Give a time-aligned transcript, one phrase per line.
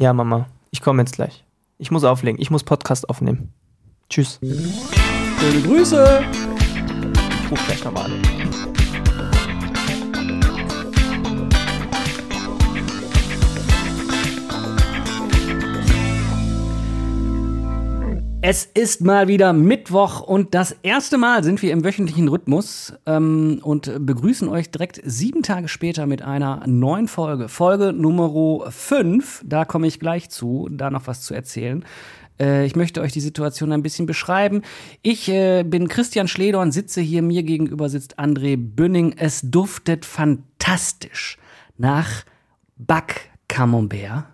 [0.00, 1.44] Ja, Mama, ich komme jetzt gleich.
[1.76, 2.40] Ich muss auflegen.
[2.40, 3.52] Ich muss Podcast aufnehmen.
[4.08, 4.40] Tschüss.
[4.40, 6.24] Schöne Grüße.
[7.50, 8.22] Ruf gleich nochmal an.
[18.42, 23.60] Es ist mal wieder Mittwoch und das erste Mal sind wir im wöchentlichen Rhythmus ähm,
[23.62, 27.50] und begrüßen euch direkt sieben Tage später mit einer neuen Folge.
[27.50, 29.42] Folge Nummer 5.
[29.44, 31.84] Da komme ich gleich zu, da noch was zu erzählen.
[32.40, 34.62] Äh, ich möchte euch die Situation ein bisschen beschreiben.
[35.02, 39.12] Ich äh, bin Christian Schledorn, sitze hier, mir gegenüber sitzt André Bünning.
[39.18, 41.36] Es duftet fantastisch
[41.76, 42.24] nach
[42.78, 44.24] Back-Camembert,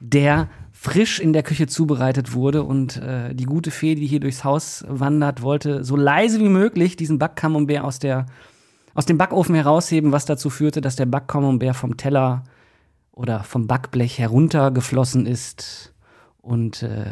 [0.00, 0.48] der
[0.80, 4.84] frisch in der Küche zubereitet wurde und äh, die gute Fee, die hier durchs Haus
[4.86, 8.26] wandert, wollte so leise wie möglich diesen Backcamembert aus der
[8.94, 12.44] aus dem Backofen herausheben, was dazu führte, dass der Backcamembert vom Teller
[13.12, 15.92] oder vom Backblech heruntergeflossen ist
[16.40, 17.06] und äh,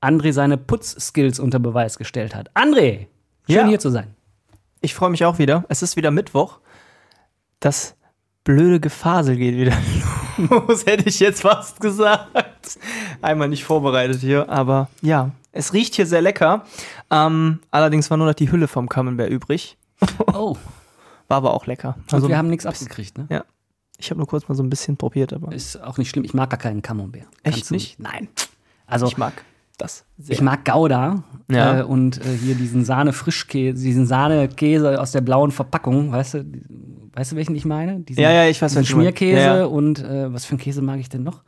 [0.00, 2.50] André seine Putzskills unter Beweis gestellt hat.
[2.56, 3.06] André,
[3.46, 3.66] schön Ja.
[3.66, 4.14] hier zu sein.
[4.80, 5.64] Ich freue mich auch wieder.
[5.68, 6.60] Es ist wieder Mittwoch.
[7.60, 7.94] Das
[8.44, 10.21] blöde Gefasel geht wieder los,
[10.86, 12.78] hätte ich jetzt fast gesagt.
[13.20, 16.64] Einmal nicht vorbereitet hier, aber ja, es riecht hier sehr lecker.
[17.10, 19.76] Ähm, allerdings war nur noch die Hülle vom Camembert übrig.
[20.32, 20.56] Oh,
[21.28, 21.94] War aber auch lecker.
[21.96, 23.26] und Also, wir haben nichts abgekriegt, ne?
[23.30, 23.44] ja,
[23.98, 26.24] ich habe nur kurz mal so ein bisschen probiert, aber Ist auch nicht schlimm.
[26.24, 27.22] Ich mag gar keinen Camembert.
[27.44, 28.00] Echt Kannst nicht?
[28.00, 28.28] Nein.
[28.86, 29.32] Also ich mag
[29.78, 30.34] das sehr.
[30.34, 31.80] Ich mag Gouda Ja.
[31.80, 36.44] äh, und äh, hier diesen Sahne-Frischkäse, diesen Sahnekäse aus der blauen Verpackung, weißt du,
[37.14, 38.00] weißt du, welchen ich meine?
[38.00, 38.84] Diesen, Ja, ja, ich weiß, diesen.
[38.86, 39.64] Schmierkäse Ja, ja.
[39.66, 41.42] und äh, was für einen Käse mag ich denn noch?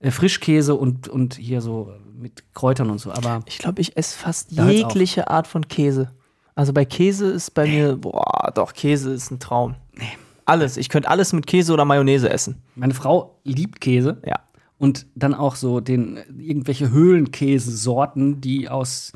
[0.00, 4.16] Äh, Frischkäse und, und hier so mit Kräutern und so, aber Ich glaube, ich esse
[4.18, 4.70] fast hört's auf.
[4.70, 6.10] jegliche Art von Käse.
[6.54, 9.76] Also bei Käse ist bei mir, boah, doch, Käse ist ein Traum.
[10.44, 10.76] Alles.
[10.76, 12.62] Ich könnte alles mit Käse oder Mayonnaise essen.
[12.74, 14.40] meine Frau liebt Käse Ja.
[14.78, 19.12] und dann auch so den irgendwelche Höhlenkäsesorten, die aus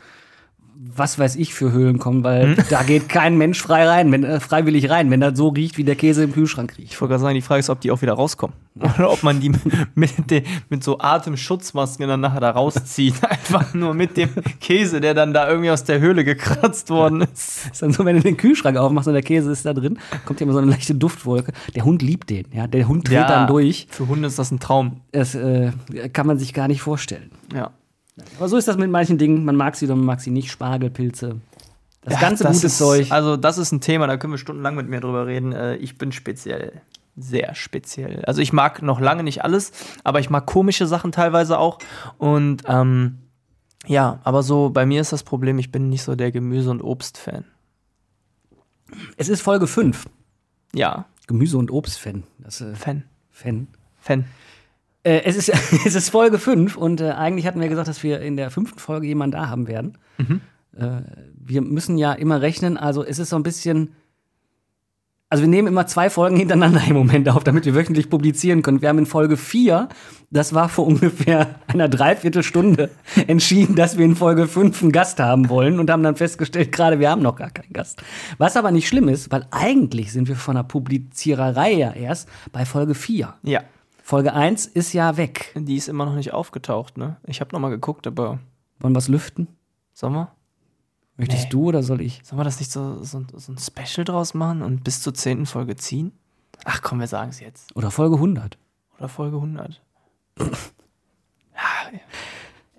[0.94, 2.64] was weiß ich für Höhlen kommen, weil Hm?
[2.68, 5.84] da geht kein Mensch frei rein, wenn, äh, freiwillig rein, wenn das so riecht, wie
[5.84, 6.92] der Käse im Kühlschrank riecht.
[6.92, 8.54] Ich wollte gerade sagen, die Frage ist, ob die auch wieder rauskommen.
[8.78, 9.52] Oder ob man die
[9.94, 13.14] mit, de- mit so Atemschutzmasken dann nachher da rauszieht.
[13.28, 14.30] Einfach nur mit dem
[14.60, 17.70] Käse, der dann da irgendwie aus der Höhle gekratzt worden ist.
[17.72, 20.40] ist dann so, wenn du den Kühlschrank aufmachst und der Käse ist da drin, kommt
[20.40, 21.52] ja immer so eine leichte Duftwolke.
[21.74, 22.66] Der Hund liebt den, ja.
[22.66, 23.86] Der Hund dreht dann durch.
[23.90, 25.00] Für Hunde ist das ein Traum.
[25.12, 25.72] Das äh,
[26.12, 27.30] kann man sich gar nicht vorstellen.
[27.54, 27.70] Ja.
[28.36, 29.44] Aber so ist das mit manchen Dingen.
[29.44, 30.50] Man mag sie oder man mag sie nicht.
[30.50, 31.40] Spargelpilze.
[32.02, 33.10] Das Ja, ganze das gute ist, Zeug.
[33.12, 35.52] Also, das ist ein Thema, da können wir stundenlang mit mir drüber reden.
[35.52, 36.82] Äh, Ich bin speziell.
[37.16, 38.24] Sehr speziell.
[38.24, 41.78] Also, ich mag noch lange nicht alles, aber ich mag komische Sachen teilweise auch.
[42.18, 43.18] Und ähm,
[43.86, 46.82] ja, aber so bei mir ist das Problem, ich bin nicht so der Gemüse- und
[46.82, 47.44] Obst-Fan.
[49.16, 50.06] Es ist Folge 5.
[50.74, 52.24] Ja, Gemüse- und Obst-Fan.
[52.38, 53.04] Das, äh, Fan.
[53.30, 53.68] Fan.
[54.00, 54.24] Fan.
[55.04, 55.48] Äh, es, ist,
[55.86, 58.78] es ist Folge 5 und äh, eigentlich hatten wir gesagt, dass wir in der fünften
[58.78, 59.98] Folge jemanden da haben werden.
[60.76, 61.02] Äh,
[61.34, 63.94] wir müssen ja immer rechnen, also es ist so ein bisschen.
[65.28, 68.82] Also wir nehmen immer zwei Folgen hintereinander im Moment auf, damit wir wöchentlich publizieren können.
[68.82, 69.88] Wir haben in Folge 4,
[70.30, 72.90] das war vor ungefähr einer Dreiviertelstunde,
[73.26, 77.00] entschieden, dass wir in Folge 5 einen Gast haben wollen und haben dann festgestellt, gerade
[77.00, 78.02] wir haben noch gar keinen Gast.
[78.36, 82.66] Was aber nicht schlimm ist, weil eigentlich sind wir von der Publiziererei ja erst bei
[82.66, 83.32] Folge 4.
[83.42, 83.62] Ja.
[84.02, 85.52] Folge 1 ist ja weg.
[85.56, 87.16] Die ist immer noch nicht aufgetaucht, ne?
[87.24, 88.38] Ich habe noch mal geguckt, aber
[88.80, 89.48] Wollen wir es lüften?
[89.94, 90.32] sollen wir?
[91.16, 91.48] Möchtest Nee.
[91.50, 92.20] du oder soll ich?
[92.24, 95.46] Sollen wir das nicht so, so, so ein Special draus machen und bis zur zehnten
[95.46, 96.12] Folge ziehen?
[96.64, 97.74] Ach komm, wir sagen es jetzt.
[97.76, 98.58] Oder Folge 100?
[98.98, 99.80] Oder Folge 100.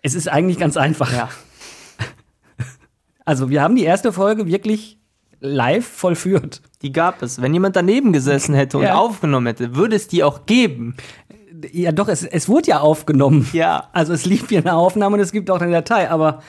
[0.05, 1.13] Es ist eigentlich ganz einfach.
[1.13, 1.29] Ja.
[3.23, 4.99] Also, wir haben die erste Folge wirklich
[5.45, 6.61] live vollführt.
[6.81, 7.41] Die gab es.
[7.41, 8.95] Wenn jemand daneben gesessen hätte und Ja.
[8.95, 10.95] aufgenommen hätte, würde es die auch geben.
[11.71, 13.47] Ja, doch, es, es wurde ja aufgenommen.
[13.53, 13.89] Ja.
[13.93, 16.41] Also, es lief hier eine Aufnahme und es gibt auch eine Datei, aber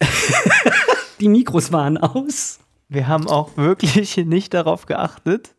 [1.20, 2.58] die Mikros waren aus.
[2.88, 5.54] Wir haben auch wirklich nicht darauf geachtet.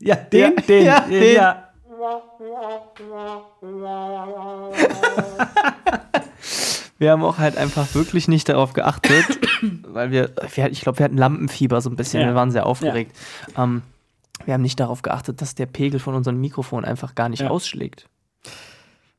[0.00, 1.34] Ja, den, Ja, den, ja, den, den.
[1.36, 1.68] ja.
[7.02, 9.26] Wir haben auch halt einfach wirklich nicht darauf geachtet,
[9.88, 12.20] weil wir, wir ich glaube, wir hatten Lampenfieber so ein bisschen.
[12.20, 12.28] Ja.
[12.28, 13.16] Wir waren sehr aufgeregt.
[13.58, 13.82] Ähm,
[14.44, 17.50] wir haben nicht darauf geachtet, dass der Pegel von unserem Mikrofon einfach gar nicht Ja.
[17.50, 18.08] ausschlägt.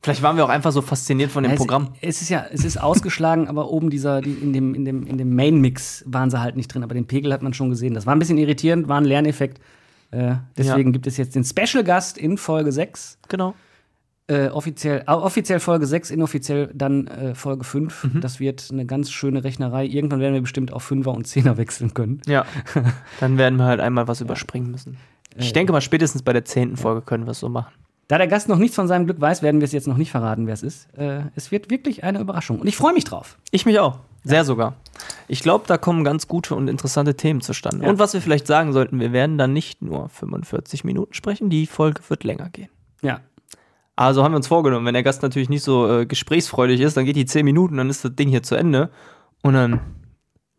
[0.02, 1.92] Vielleicht waren wir auch einfach so fasziniert von dem es, Programm.
[2.00, 5.18] Es ist ja, es ist ausgeschlagen, aber oben dieser, die, in dem, in dem, in
[5.18, 7.92] dem Main-Mix waren sie halt nicht drin, aber den Pegel hat man schon gesehen.
[7.92, 9.60] Das war ein bisschen irritierend, war ein Lerneffekt.
[10.10, 13.18] Äh, deswegen gibt es jetzt den Special-Gast in Folge 6.
[13.28, 13.54] Genau.
[14.26, 18.08] Äh, offiziell, äh, offiziell Folge 6, inoffiziell dann äh, Folge 5.
[18.20, 19.84] Das wird eine ganz schöne Rechnerei.
[19.84, 22.22] Irgendwann werden wir bestimmt auf 5er und 10er wechseln können.
[22.26, 22.46] Ja.
[23.20, 24.96] Dann werden wir halt einmal was überspringen müssen.
[25.36, 27.74] Ich denke mal, spätestens bei der zehnten Folge können wir es so machen.
[28.08, 30.10] Da der Gast noch nichts von seinem Glück weiß, werden wir es jetzt noch nicht
[30.10, 30.92] verraten, wer es ist.
[30.96, 32.60] Äh, es wird wirklich eine Überraschung.
[32.60, 33.38] Und ich freue mich drauf.
[33.50, 33.98] Ich mich auch.
[34.24, 34.76] Sehr sogar.
[35.28, 37.84] Ich glaube, da kommen ganz gute und interessante Themen zustande.
[37.84, 37.90] Ja.
[37.90, 41.66] Und was wir vielleicht sagen sollten, wir werden dann nicht nur 45 Minuten sprechen, die
[41.66, 42.70] Folge wird länger gehen.
[43.02, 43.20] Ja.
[43.96, 47.04] Also haben wir uns vorgenommen, wenn der Gast natürlich nicht so äh, gesprächsfreudig ist, dann
[47.04, 48.90] geht die 10 Minuten, dann ist das Ding hier zu Ende
[49.42, 49.80] und dann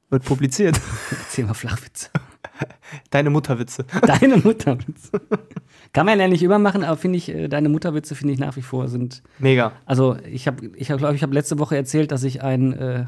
[0.09, 0.79] wird publiziert.
[1.11, 2.09] Erzähl mal Flachwitze.
[3.09, 3.85] Deine Mutterwitze.
[4.01, 5.21] Deine Mutterwitze.
[5.93, 8.55] Kann man ja nicht immer machen, aber finde ich, äh, deine Mutterwitze finde ich nach
[8.55, 9.23] wie vor sind.
[9.39, 9.73] Mega.
[9.85, 13.05] Also ich habe, ich hab, glaube ich, habe letzte Woche erzählt, dass ich einen, äh,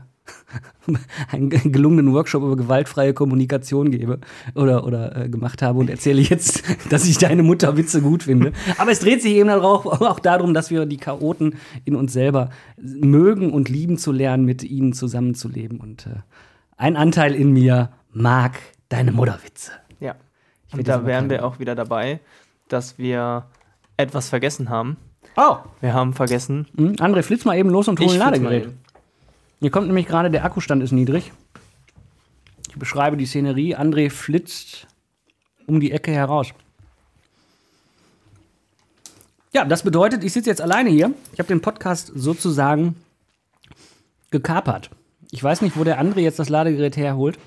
[1.31, 4.19] einen gelungenen Workshop über gewaltfreie Kommunikation gebe
[4.55, 8.53] oder, oder äh, gemacht habe und erzähle jetzt, dass ich deine Mutterwitze gut finde.
[8.77, 12.49] Aber es dreht sich eben auch, auch darum, dass wir die Chaoten in uns selber
[12.77, 15.79] mögen und lieben zu lernen, mit ihnen zusammenzuleben.
[15.79, 16.19] Und äh,
[16.77, 18.59] ein Anteil in mir mag
[18.89, 19.71] deine Mutterwitze.
[19.99, 20.15] Ja.
[20.71, 22.19] Und da wären wir auch wieder dabei,
[22.67, 23.45] dass wir
[23.97, 24.97] etwas vergessen haben.
[25.35, 26.67] Oh, Wir haben vergessen.
[26.75, 28.69] hm, André, flitz mal eben los und hol ein Ladegerät.
[29.59, 31.31] Hier kommt nämlich gerade, der Akkustand ist niedrig.
[32.69, 33.75] Ich beschreibe die Szenerie.
[33.75, 34.87] André flitzt
[35.65, 36.49] um die Ecke heraus.
[39.51, 41.11] Ja, das bedeutet, ich sitze jetzt alleine hier.
[41.33, 42.95] Ich habe den Podcast sozusagen
[44.29, 44.91] gekapert.
[45.31, 47.39] Ich weiß nicht, wo der André jetzt das Ladegerät herholt.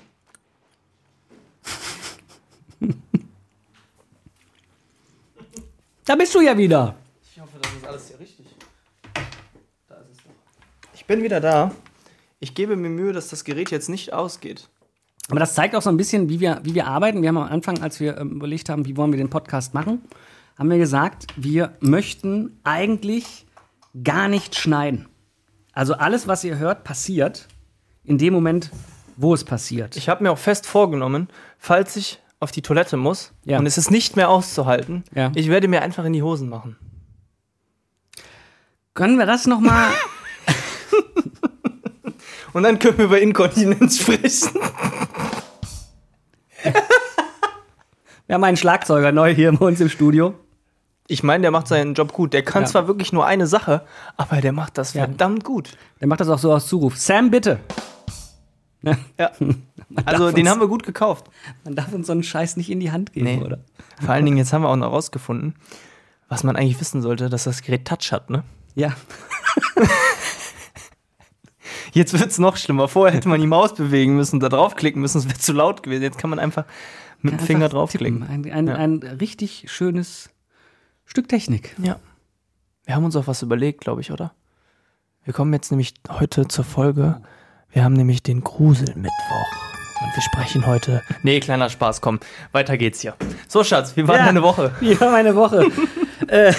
[6.05, 6.95] da bist du ja wieder.
[7.33, 8.47] Ich hoffe, das ist alles hier richtig.
[9.87, 10.31] Da ist es doch.
[10.93, 11.71] Ich bin wieder da.
[12.41, 14.67] Ich gebe mir Mühe, dass das Gerät jetzt nicht ausgeht.
[15.29, 17.21] Aber das zeigt auch so ein bisschen, wie wir, wie wir arbeiten.
[17.21, 20.01] Wir haben am Anfang, als wir ähm, überlegt haben, wie wollen wir den Podcast machen,
[20.57, 23.45] haben wir gesagt, wir möchten eigentlich
[24.03, 25.07] gar nicht schneiden.
[25.71, 27.47] Also alles, was ihr hört, passiert
[28.03, 28.71] in dem Moment,
[29.15, 29.95] wo es passiert.
[29.95, 31.27] Ich habe mir auch fest vorgenommen,
[31.59, 33.59] falls ich auf die Toilette muss Ja.
[33.59, 35.31] und es ist nicht mehr auszuhalten, Ja.
[35.35, 36.75] ich werde mir einfach in die Hosen machen.
[38.95, 39.91] Können wir das noch mal?
[42.53, 44.51] Und dann können wir über Inkontinenz sprechen.
[48.27, 50.33] wir haben einen Schlagzeuger neu hier bei uns im Studio.
[51.07, 52.33] Ich meine, der macht seinen Job gut.
[52.33, 52.69] Der kann Ja.
[52.69, 53.85] zwar wirklich nur eine Sache,
[54.17, 55.03] aber der macht das Ja.
[55.05, 55.77] verdammt gut.
[55.99, 56.97] Der macht das auch so aus Zuruf.
[56.97, 57.59] Sam, bitte.
[59.17, 59.31] Ja.
[60.05, 61.25] Also den uns- haben wir gut gekauft.
[61.65, 63.41] Man darf uns so einen Scheiß nicht in die Hand geben, Nee.
[63.43, 63.59] oder?
[63.99, 65.55] Vor allen Dingen, jetzt haben wir auch noch rausgefunden,
[66.29, 68.43] was man eigentlich wissen sollte, dass das Gerät Touch hat, ne?
[68.73, 68.93] Ja.
[71.91, 72.87] Jetzt wird's noch schlimmer.
[72.87, 76.03] Vorher hätte man die Maus bewegen müssen, da draufklicken müssen, es wäre zu laut gewesen.
[76.03, 76.65] Jetzt kann man einfach
[77.21, 78.23] mit dem Finger draufklicken.
[78.23, 78.75] Ein, ein, Ja.
[78.75, 80.29] ein richtig schönes
[81.05, 81.75] Stück Technik.
[81.81, 81.97] Ja.
[82.85, 84.33] Wir haben uns auch was überlegt, glaube ich, oder?
[85.23, 87.21] Wir kommen jetzt nämlich heute zur Folge.
[87.69, 89.47] Wir haben nämlich den Gruselmittwoch.
[90.03, 91.03] Und wir sprechen heute.
[91.23, 92.19] Nee, kleiner Spaß, komm.
[92.53, 93.15] Weiter geht's hier.
[93.47, 94.25] So, Schatz, wie war Ja.
[94.25, 94.73] deine Woche?
[94.79, 95.67] Wie war meine Woche?
[96.27, 96.53] äh,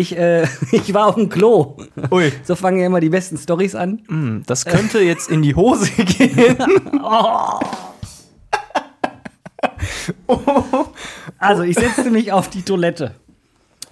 [0.00, 1.76] ich, äh, ich war auf dem Klo.
[2.10, 2.32] Ui.
[2.44, 4.02] So fangen ja immer die besten Stories an.
[4.08, 6.56] Hm, das könnte jetzt in die Hose gehen.
[11.38, 13.14] Also, ich setzte mich auf die Toilette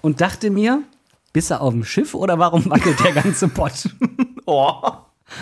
[0.02, 0.82] und dachte mir,
[1.32, 3.88] bist du auf dem Schiff oder warum wackelt der ganze Pott?
[4.44, 4.74] Oh.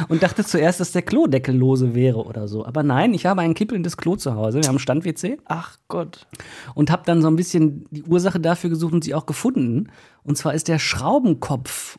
[0.09, 2.67] Und dachte zuerst, dass der Klodeckel lose wäre oder so.
[2.67, 4.61] Aber nein, ich habe ein kippelndes Klo zu Hause.
[4.61, 5.39] Wir haben Stand-WC.
[5.45, 6.27] Ach Gott.
[6.75, 9.89] und habe dann so ein bisschen die Ursache dafür gesucht und sie auch gefunden.
[10.23, 11.99] Und zwar ist der Schraubenkopf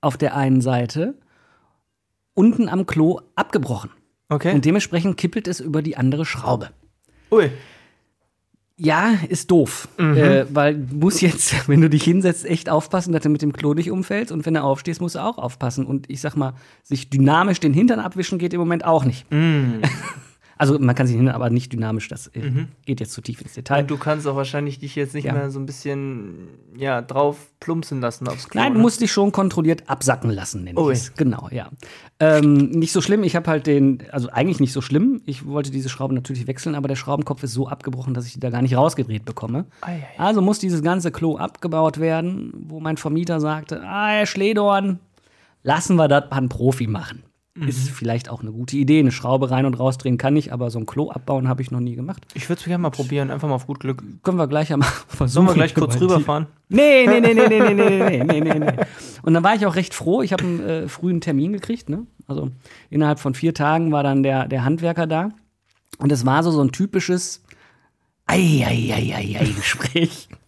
[0.00, 1.14] auf der einen Seite
[2.34, 3.90] unten am Klo abgebrochen.
[4.28, 4.54] Okay.
[4.54, 6.70] Und dementsprechend kippelt es über die andere Schraube.
[7.30, 7.50] Ui.
[8.76, 9.88] Ja, ist doof.
[9.98, 13.52] Äh, weil du musst jetzt, wenn du dich hinsetzt, echt aufpassen, dass du mit dem
[13.52, 14.32] Klo nicht umfällst.
[14.32, 15.86] Und wenn du aufstehst, musst du auch aufpassen.
[15.86, 19.26] Und ich sag mal, sich dynamisch den Hintern abwischen geht im Moment auch nicht.
[20.56, 22.08] Also man kann sich hin, aber nicht dynamisch.
[22.08, 23.80] Das äh, geht jetzt zu tief ins Detail.
[23.82, 25.32] Und du kannst auch wahrscheinlich dich jetzt nicht Ja.
[25.32, 28.60] mehr so ein bisschen ja, drauf plumpsen lassen aufs Klo.
[28.60, 28.82] Nein, du ne?
[28.82, 30.92] musst dich schon kontrolliert absacken lassen, nenne Ui.
[30.92, 31.14] ich es.
[31.14, 31.70] Genau, ja.
[32.20, 35.22] Ähm, nicht so schlimm, ich habe halt den, also eigentlich nicht so schlimm.
[35.26, 38.40] Ich wollte diese Schraube natürlich wechseln, aber der Schraubenkopf ist so abgebrochen, dass ich die
[38.40, 39.66] da gar nicht rausgedreht bekomme.
[39.80, 40.06] Ei, ei.
[40.18, 45.00] Also muss dieses ganze Klo abgebaut werden, wo mein Vermieter sagte, ah, Herr Schledorn,
[45.62, 47.22] lassen wir das mal einen Profi machen.
[47.56, 47.68] Mhm.
[47.68, 48.98] Ist vielleicht auch eine gute Idee.
[48.98, 51.78] Eine Schraube rein und rausdrehen kann ich, aber so ein Klo abbauen habe ich noch
[51.78, 52.26] nie gemacht.
[52.34, 54.02] Ich würde es gerne mal probieren, einfach mal auf gut Glück.
[54.24, 55.28] Können wir gleich einmal versuchen.
[55.28, 56.48] Sollen wir gleich kurz rüberfahren?
[56.68, 58.72] Nee, nee, nee, nee, nee, nee, nee, nee, nee, nee, nee.
[59.22, 60.22] Und dann war ich auch recht froh.
[60.22, 61.88] Ich habe einen äh, frühen Termin gekriegt.
[61.88, 62.08] Ne?
[62.26, 62.50] Also
[62.90, 65.28] innerhalb von vier Tagen war dann der, der Handwerker da.
[65.98, 67.44] Und es war so, so ein typisches
[68.26, 70.28] Ei-ei-ei-ei-Gespräch.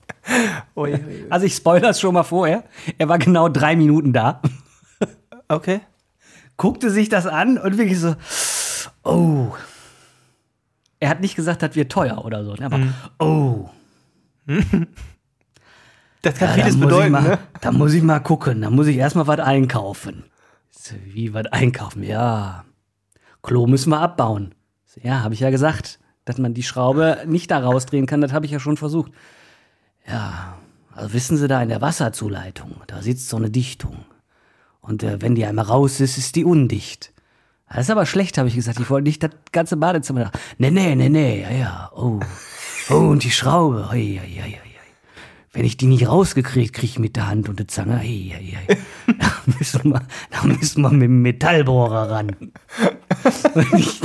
[1.30, 2.64] Also ich spoilers schon mal vorher.
[2.98, 4.42] Er war genau drei Minuten da,
[5.48, 5.80] Okay.
[6.56, 8.14] Guckte sich das an und wirklich so,
[9.04, 9.54] oh.
[10.98, 12.54] Er hat nicht gesagt, das wird teuer oder so.
[12.54, 12.80] ne, Aber,
[13.18, 13.68] oh.
[16.22, 17.38] Das kann Ja, vieles bedeuten, mal, ne?
[17.60, 18.62] Da muss ich mal gucken.
[18.62, 20.24] Da muss ich erstmal was einkaufen.
[21.04, 22.02] Wie was einkaufen?
[22.02, 22.64] Ja.
[23.42, 24.54] Klo müssen wir abbauen.
[25.02, 28.20] Ja, habe ich ja gesagt, dass man die Schraube nicht da rausdrehen kann.
[28.22, 29.12] Das habe ich ja schon versucht.
[30.08, 30.56] Ja,
[30.92, 34.04] also wissen Sie da in der Wasserzuleitung, da sitzt so eine Dichtung.
[34.86, 37.12] Und äh, wenn die einmal raus ist, ist die undicht.
[37.68, 38.78] Das ist aber schlecht, habe ich gesagt.
[38.78, 40.30] Ich wollte nicht das ganze Badezimmer da.
[40.58, 41.90] Nee, nee, nee, nee, ja, ja.
[41.94, 42.20] Oh.
[42.88, 43.88] Oh, und die Schraube.
[43.90, 44.70] Hei, hei, hei, hei.
[45.52, 48.76] Wenn ich die nicht rausgekriegt kriege mit der Hand und der Zange, hei, hei, hei.
[49.18, 52.36] da, müssen wir, da müssen wir mit dem Metallbohrer ran.
[53.76, 54.00] Ich,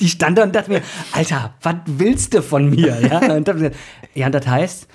[0.00, 3.00] die stand da und dachte mir, Alter, was willst du von mir?
[3.00, 3.76] Ja, und, gesagt,
[4.14, 4.88] ja, das heißt,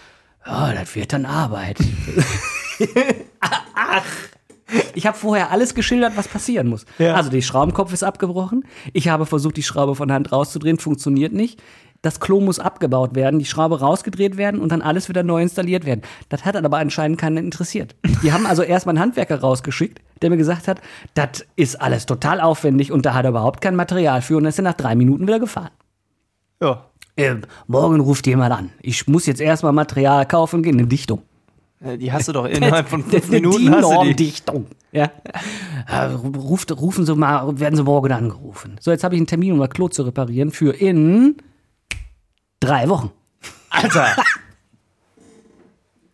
[0.45, 1.77] ja, das wird dann Arbeit.
[3.39, 4.03] Ach.
[4.95, 6.85] Ich habe vorher alles geschildert, was passieren muss.
[6.97, 7.15] Ja.
[7.15, 8.65] Also, der Schraubenkopf ist abgebrochen.
[8.93, 11.61] Ich habe versucht, die Schraube von Hand rauszudrehen, funktioniert nicht.
[12.01, 15.87] Das Klo muss abgebaut werden, die Schraube rausgedreht werden und dann alles wieder neu installiert
[15.87, 16.01] werden.
[16.29, 17.95] Das hat aber anscheinend keinen interessiert.
[18.21, 20.81] Die haben also erstmal einen Handwerker rausgeschickt, der mir gesagt hat,
[21.15, 24.59] das ist alles total aufwendig und da hat er überhaupt kein Material für und ist
[24.59, 25.71] dann nach drei Minuten wieder gefahren.
[26.61, 26.85] Ja.
[27.15, 28.69] Äh, morgen ruft jemand an.
[28.83, 31.23] Ich muss jetzt erstmal Material kaufen gehen, eine Dichtung.
[31.83, 33.65] Äh, Die hast du doch innerhalb von fünf Minuten die.
[33.71, 34.67] DIN-Norm-Dichtung.
[34.91, 35.11] Ja.
[35.87, 38.77] Äh, ruft, rufen Sie mal, werden Sie morgen angerufen.
[38.79, 41.35] So, jetzt habe ich einen Termin, um das Klo zu reparieren für in
[42.59, 43.11] drei Wochen.
[43.69, 44.07] Alter!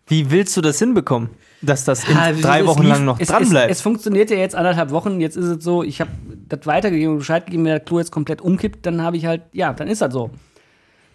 [0.07, 1.29] Wie willst du das hinbekommen,
[1.61, 3.71] dass das in Ja, drei es Wochen lief- lang noch es, dran es, bleibt?
[3.71, 5.21] es funktioniert ja jetzt anderthalb Wochen.
[5.21, 6.11] Jetzt ist es so, ich habe
[6.49, 9.43] das weitergegeben und Bescheid gegeben, wenn das Klo jetzt komplett umkippt, dann habe ich halt,
[9.53, 10.31] ja, dann ist das so.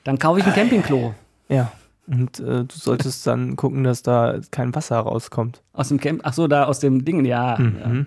[0.04, 1.14] Dann kaufe ich ein Campingklo
[1.48, 1.70] ja.
[2.06, 5.62] Und äh, du solltest dann gucken, dass da kein Wasser rauskommt.
[5.72, 6.20] aus dem Camp.
[6.24, 7.58] Ach so, da aus dem Ding, ja.
[7.58, 7.76] Mhm.
[7.80, 8.04] ja.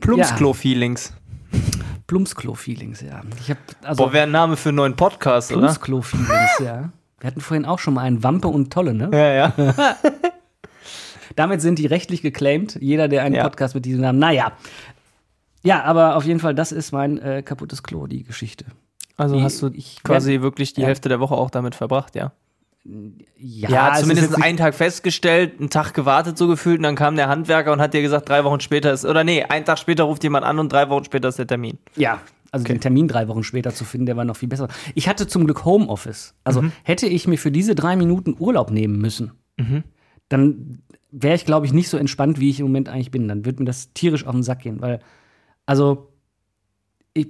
[0.00, 1.12] Plumpsklo-Feelings.
[2.06, 3.22] Plumpsklo-Feelings, ja.
[3.40, 5.60] Ich habe also Boah, wäre ein Name für einen neuen Podcast, oder?
[5.68, 6.90] Plumpsklo-Feelings, ja.
[7.20, 9.10] Wir hatten vorhin auch schon mal einen Wampe und Tolle, ne?
[9.12, 9.96] Ja, ja.
[11.36, 12.76] Damit sind die rechtlich geclaimed.
[12.80, 13.42] Jeder, der einen Ja.
[13.44, 14.18] Podcast mit diesem Namen.
[14.18, 14.52] Naja.
[15.62, 18.64] Ja, aber auf jeden Fall, das ist mein äh, kaputtes Klo, die Geschichte.
[19.20, 19.70] Also Die- hast du
[20.02, 20.86] quasi wirklich die ja.
[20.86, 22.32] Hälfte der Woche auch damit verbracht, ja?
[23.36, 27.16] Ja, Ja, ist zumindest einen Tag festgestellt, einen Tag gewartet so gefühlt und dann kam
[27.16, 30.04] der Handwerker und hat dir gesagt, drei Wochen später ist, oder nee, einen Tag später
[30.04, 31.76] ruft jemand an und drei Wochen später ist der Termin.
[31.96, 34.68] Ja, also den Termin drei Wochen später zu finden, der war noch viel besser.
[34.94, 36.32] Ich hatte zum Glück Homeoffice.
[36.42, 36.72] Also Mhm.
[36.82, 39.32] hätte ich mir für diese drei Minuten Urlaub nehmen müssen,
[40.30, 40.78] dann
[41.10, 43.28] wäre ich, glaube ich, nicht so entspannt, wie ich im Moment eigentlich bin.
[43.28, 45.00] Dann würde mir das tierisch auf den Sack gehen, weil,
[45.66, 46.08] also,
[47.12, 47.28] ich,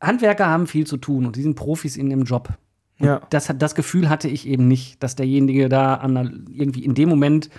[0.00, 2.50] Handwerker haben viel zu tun und die sind Profis in dem Job.
[2.98, 3.20] Und Ja.
[3.30, 7.50] das, das Gefühl hatte ich eben nicht, dass derjenige da an irgendwie in dem Moment,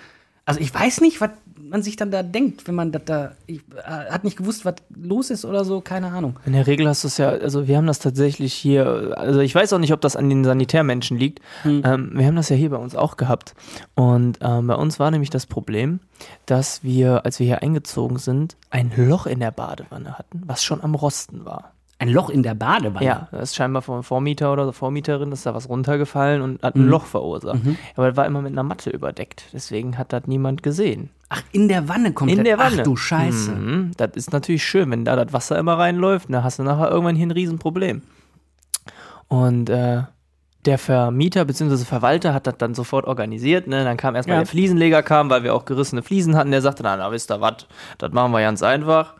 [0.44, 1.30] also ich weiß nicht, was
[1.60, 4.74] man sich dann da denkt, wenn man das da, ich, äh, hat nicht gewusst, was
[4.94, 6.38] los ist oder so, keine Ahnung.
[6.44, 9.54] In der Regel hast du es ja, also wir haben das tatsächlich hier, also ich
[9.54, 11.40] weiß auch nicht, ob das an den Sanitärmenschen liegt.
[11.64, 13.54] Ähm, wir haben das ja hier bei uns auch gehabt.
[13.94, 16.00] Und ähm, bei uns war nämlich das Problem,
[16.44, 20.82] dass wir, als wir hier eingezogen sind, ein Loch in der Badewanne hatten, was schon
[20.82, 21.72] am Rosten war.
[22.02, 23.04] Ein Loch in der Badewanne.
[23.06, 26.74] Ja, da ist scheinbar vom Vormieter oder der Vormieterin ist da was runtergefallen und hat
[26.74, 27.60] ein Loch verursacht.
[27.96, 29.44] Aber das war immer mit einer Matte überdeckt.
[29.52, 31.10] Deswegen hat das niemand gesehen.
[31.28, 32.78] Ach, in der Wanne kommt In der Wanne.
[32.80, 33.52] Ach du Scheiße.
[33.52, 36.90] Mhm, das ist natürlich schön, wenn da das Wasser immer reinläuft, dann hast du nachher
[36.90, 38.02] irgendwann hier ein Riesenproblem.
[39.28, 40.02] Und äh,
[40.64, 41.84] der Vermieter bzw.
[41.84, 43.66] Verwalter hat das dann sofort organisiert.
[43.66, 43.82] Ne?
[43.84, 44.40] Dann kam erstmal Ja.
[44.42, 46.50] der Fliesenleger, kam, weil wir auch gerissene Fliesen hatten.
[46.50, 47.66] Der sagte, na, na wisst ihr was,
[47.98, 49.14] das machen wir ganz einfach.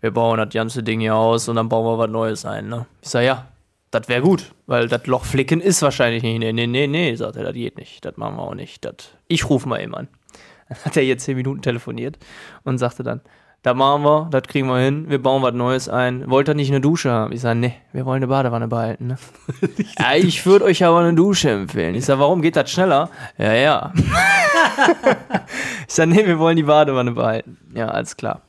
[0.00, 2.68] Wir bauen das ganze Ding hier aus und dann bauen wir was Neues ein.
[2.68, 2.86] Ne?
[3.02, 3.46] Ich sag, ja,
[3.90, 6.38] das wäre gut, weil das Loch flicken ist wahrscheinlich nicht.
[6.38, 8.04] Nee, nee, nee, nee, sagt er, das geht nicht.
[8.04, 8.84] Das machen wir auch nicht.
[8.84, 8.94] Das,
[9.28, 10.08] ich rufe mal eben an.
[10.68, 12.18] Dann hat er jetzt zehn Minuten telefoniert
[12.62, 13.20] und sagte dann,
[13.62, 16.30] da machen wir, das kriegen wir hin, wir bauen was Neues ein.
[16.30, 17.32] Wollt ihr nicht eine Dusche haben?
[17.32, 19.08] Ich sage, nee, wir wollen eine Badewanne behalten.
[19.08, 19.16] Ne?
[19.98, 21.94] ja, ich würde euch aber eine Dusche empfehlen.
[21.94, 23.10] Ich sage, warum geht das schneller?
[23.36, 23.92] Ja, ja.
[25.88, 27.58] ich sage, nee, wir wollen die Badewanne behalten.
[27.74, 28.40] Ja, alles klar.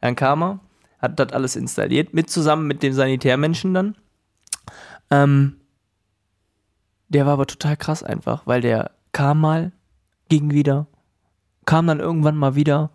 [0.00, 0.60] Dann kam er,
[1.02, 3.96] hat das alles installiert, mit zusammen mit dem Sanitärmenschen dann.
[5.10, 5.56] Ähm,
[7.08, 9.72] der war aber total krass einfach, weil der kam mal,
[10.28, 10.86] ging wieder,
[11.66, 12.90] kam dann irgendwann mal wieder.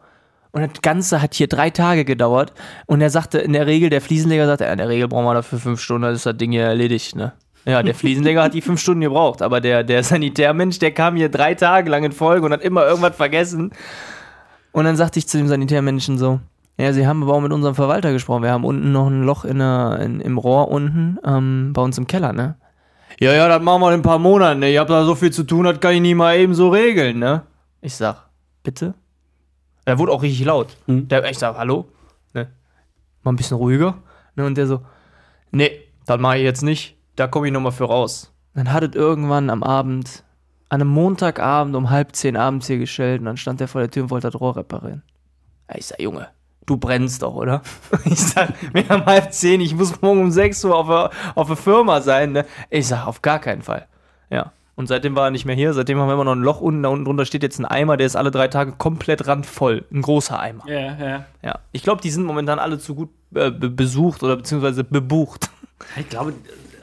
[0.52, 2.54] Und das Ganze hat hier drei Tage gedauert.
[2.88, 5.36] Und er sagte in der Regel, der Fliesenleger sagte, ja, in der Regel brauchen wir
[5.36, 7.34] dafür fünf Stunden, dann ist das Ding hier erledigt, ne?
[7.66, 11.28] Ja, der Fliesenleger hat die fünf Stunden gebraucht, aber der, der Sanitärmensch, der kam hier
[11.28, 13.72] drei Tage lang in Folge und hat immer irgendwas vergessen.
[14.72, 16.40] Und dann sagte ich zu dem Sanitärmenschen so,
[16.78, 18.44] ja, Sie haben aber auch mit unserem Verwalter gesprochen.
[18.44, 21.98] Wir haben unten noch ein Loch in der, in, im Rohr unten, ähm, bei uns
[21.98, 22.56] im Keller, ne?
[23.20, 24.70] Ja, ja, das machen wir in ein paar Monaten, ne?
[24.70, 27.18] Ich hab da so viel zu tun, das kann ich nie mal eben so regeln,
[27.20, 27.44] ne?
[27.82, 28.28] Ich sag,
[28.64, 28.94] bitte?
[29.86, 30.76] Er wurde auch richtig laut.
[30.88, 31.86] Der, ich sag, hallo?
[32.34, 32.50] Ne?
[33.24, 33.96] Mal ein bisschen ruhiger.
[34.36, 34.46] Ne?
[34.46, 34.82] Und der so,
[35.52, 35.72] nee,
[36.06, 36.98] das mache ich jetzt nicht.
[37.16, 38.34] Da komme ich nochmal für raus.
[38.54, 40.24] Dann hat es irgendwann am Abend
[40.70, 43.90] an einem Montagabend um halb zehn abends hier gestellt und dann stand der vor der
[43.90, 45.04] Tür und wollte das Rohr reparieren.
[45.70, 46.28] Ja, Ich sag, Junge,
[46.68, 47.64] du brennst doch, oder?
[48.06, 51.48] Ich sag, wir haben halb zehn, ich muss morgen um sechs Uhr auf der, auf
[51.48, 52.34] der Firma sein.
[52.34, 52.46] Ne?
[52.70, 53.88] Ich sag, auf gar keinen Fall.
[54.30, 54.52] Ja.
[54.76, 55.74] Und seitdem war er nicht mehr hier.
[55.74, 56.84] Seitdem haben wir immer noch ein Loch unten.
[56.84, 59.86] Da unten drunter steht jetzt ein Eimer, der ist alle drei Tage komplett randvoll.
[59.92, 60.64] Ein großer Eimer.
[60.68, 61.26] Ja, ja.
[61.42, 61.60] Ja.
[61.72, 65.50] Ich glaube, die sind momentan alle zu gut äh, be besucht oder beziehungsweise bebucht.
[65.96, 66.34] Ich glaube,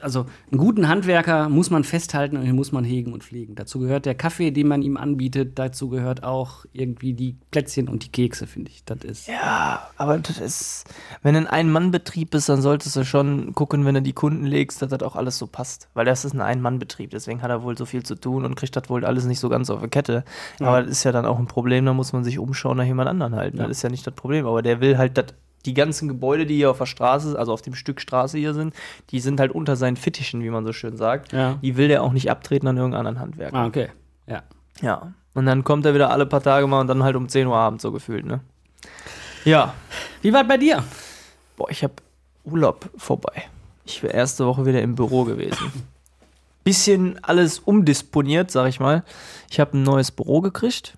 [0.05, 3.55] also einen guten Handwerker muss man festhalten und den muss man hegen und pflegen.
[3.55, 5.59] Dazu gehört der Kaffee, den man ihm anbietet.
[5.59, 8.85] Dazu gehört auch irgendwie die Plätzchen und die Kekse, finde ich.
[8.85, 9.27] Das ist.
[9.29, 10.85] Ja, aber das ist,
[11.23, 14.91] wenn ein Ein-Mann-Betrieb ist, dann solltest du schon gucken, wenn du die Kunden legst, dass
[14.91, 15.89] das auch alles so passt.
[15.95, 18.77] Weil das ist ein Ein-Mann-Betrieb, deswegen hat er wohl so viel zu tun und kriegt
[18.77, 20.25] das wohl alles nicht so ganz auf die Kette.
[20.61, 23.09] Aber das ist ja dann auch ein Problem, da muss man sich umschauen nach jemand
[23.09, 23.57] anderen halten.
[23.57, 24.47] Das ist ja nicht das Problem.
[24.47, 25.27] Aber der will halt, dass
[25.67, 28.75] die ganzen Gebäude, die hier auf der Straße, also auf dem Stück Straße hier sind,
[29.11, 31.33] die sind halt unter seinen Fittichen, wie man so schön sagt.
[31.33, 31.59] Ja.
[31.63, 33.57] Die will der auch nicht abtreten an irgendeinen anderen Handwerker.
[33.57, 33.89] Ah, okay.
[34.27, 34.43] Ja.
[34.81, 35.13] Ja.
[35.35, 37.57] Und dann kommt er wieder alle paar Tage mal und dann halt um 10 Uhr
[37.57, 38.41] abends so gefühlt, ne?
[39.45, 39.75] Ja.
[40.23, 40.85] Wie war bei dir?
[41.57, 41.95] Boah, ich habe
[42.45, 43.45] Urlaub vorbei.
[43.85, 45.73] Ich war erste Woche wieder im Büro gewesen.
[46.65, 49.05] Bisschen alles umdisponiert, sag ich mal.
[49.51, 50.97] Ich habe ein neues Büro gekriegt.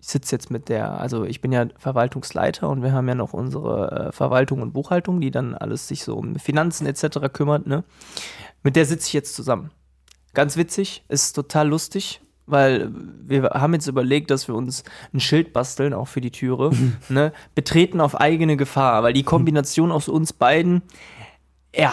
[0.00, 3.32] Ich sitze jetzt mit der, also ich bin ja Verwaltungsleiter und wir haben ja noch
[3.32, 7.32] unsere äh, Verwaltung und Buchhaltung, die dann alles sich so um Finanzen etc.
[7.32, 7.82] kümmert, ne?
[8.62, 9.70] Mit der sitze ich jetzt zusammen.
[10.34, 14.84] Ganz witzig, ist total lustig, weil wir haben jetzt überlegt, dass wir uns
[15.14, 16.70] ein Schild basteln, auch für die Türe.
[17.08, 17.32] ne?
[17.54, 20.82] Betreten auf eigene Gefahr, weil die Kombination aus uns beiden,
[21.74, 21.92] ja,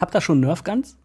[0.00, 0.96] Habt ihr schon Nerf Guns?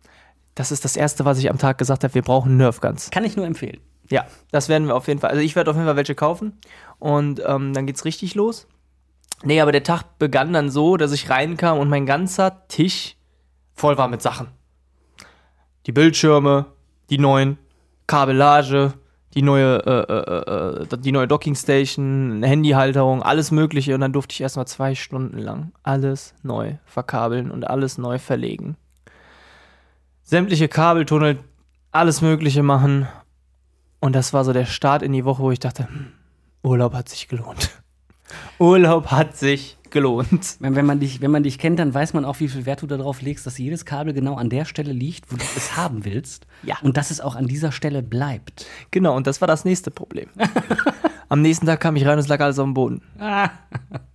[0.56, 3.12] das ist das Erste, was ich am Tag gesagt habe, wir brauchen Nerf Guns.
[3.12, 3.82] Kann ich nur empfehlen.
[4.10, 5.32] Ja, das werden wir auf jeden Fall.
[5.32, 6.58] Also ich werde auf jeden Fall welche kaufen
[7.00, 8.68] und ähm, dann geht's richtig los.
[9.44, 13.16] Nee, aber der Tag begann dann so, dass ich reinkam und mein ganzer Tisch
[13.74, 14.48] voll war mit Sachen.
[15.86, 16.66] Die Bildschirme,
[17.10, 17.58] die neuen,
[18.08, 18.94] Kabellage,
[19.36, 23.94] die neue, äh, äh, äh, die neue Dockingstation, Handyhalterung, alles mögliche.
[23.94, 28.78] Und dann durfte ich erstmal zwei Stunden lang alles neu verkabeln und alles neu verlegen.
[30.24, 31.40] Sämtliche Kabeltunnel,
[31.92, 33.08] alles mögliche machen.
[34.00, 36.08] Und das war so der Start in die Woche, wo ich dachte, hm,
[36.64, 37.70] Urlaub hat sich gelohnt.
[38.60, 40.58] Urlaub hat sich gelohnt.
[40.60, 42.82] Wenn, wenn, man dich, wenn man dich kennt, dann weiß man auch, wie viel Wert
[42.82, 46.06] du darauf legst, dass jedes Kabel genau an der Stelle liegt, wo du es haben
[46.06, 46.48] willst.
[46.64, 46.78] Ja.
[46.82, 48.66] Und dass es auch an dieser Stelle bleibt.
[48.92, 50.30] Genau, und das war das nächste Problem.
[51.36, 53.02] Am nächsten Tag kam ich rein und es lag alles auf dem Boden.
[53.20, 53.50] Ah.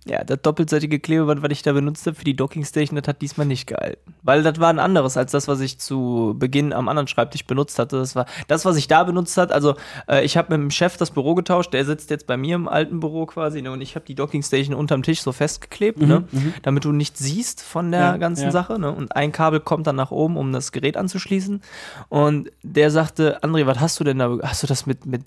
[0.05, 3.45] Ja, das doppelseitige Klebeband, was ich da benutzt habe für die Dockingstation, das hat diesmal
[3.45, 4.15] nicht gehalten.
[4.23, 7.77] Weil das war ein anderes als das, was ich zu Beginn am anderen Schreibtisch benutzt
[7.77, 7.99] hatte.
[7.99, 9.51] Das war das, was ich da benutzt hat.
[9.51, 9.75] Also
[10.09, 11.71] äh, ich habe mit dem Chef das Büro getauscht.
[11.73, 14.73] Der sitzt jetzt bei mir im alten Büro quasi ne, und ich habe die Dockingstation
[14.75, 16.23] unterm Tisch so festgeklebt, ne,
[16.63, 18.51] damit du nichts siehst von der Ja, ganzen ja.
[18.51, 18.79] Sache.
[18.79, 21.61] Ne, und ein Kabel kommt dann nach oben, um das Gerät anzuschließen.
[22.09, 24.39] Und der sagte, André, was hast du denn da?
[24.41, 25.21] Hast du das mit, mit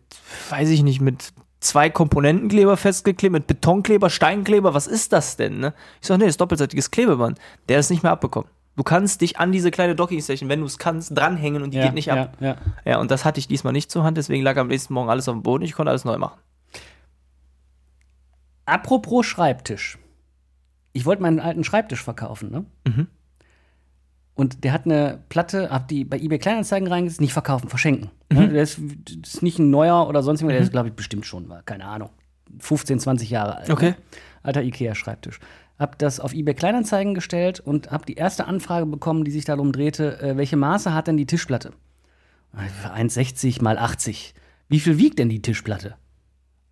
[0.50, 1.33] weiß ich nicht, mit
[1.64, 5.59] zwei Komponentenkleber festgeklebt, mit Betonkleber, Steinkleber, was ist das denn?
[5.59, 5.74] Ne?
[6.00, 7.38] Ich sage, nee, das ist doppelseitiges Klebeband.
[7.68, 8.48] Der ist nicht mehr abbekommen.
[8.77, 11.85] Du kannst dich an diese kleine Dockingstation, wenn du es kannst, dranhängen und die Ja,
[11.85, 12.37] geht nicht ab.
[12.40, 12.57] Ja, ja.
[12.85, 15.29] Ja, und das hatte ich diesmal nicht zur Hand, deswegen lag am nächsten Morgen alles
[15.29, 15.64] auf dem Boden.
[15.64, 16.40] Ich konnte alles neu machen.
[18.66, 19.98] Apropos Schreibtisch.
[20.92, 22.64] Ich wollte meinen alten Schreibtisch verkaufen, ne?
[22.87, 23.09] Mhm.
[24.35, 28.11] Und der hat eine Platte, hab die bei eBay Kleinanzeigen reingesetzt, nicht verkaufen, verschenken.
[28.33, 28.49] Ne?
[28.49, 28.81] Der ist,
[29.23, 31.62] das ist nicht ein neuer oder sonst irgendwas, der ist, glaube ich, bestimmt schon, war,
[31.62, 32.11] keine Ahnung,
[32.59, 33.70] 15, 20 Jahre alt.
[33.70, 33.90] Okay.
[33.90, 33.97] Ne?
[34.42, 35.38] Alter Ikea-Schreibtisch.
[35.79, 39.73] Hab das auf eBay Kleinanzeigen gestellt und hab die erste Anfrage bekommen, die sich darum
[39.73, 41.73] drehte, äh, welche Maße hat denn die Tischplatte?
[42.57, 44.35] 1,60 mal 80.
[44.68, 45.97] Wie viel wiegt denn die Tischplatte?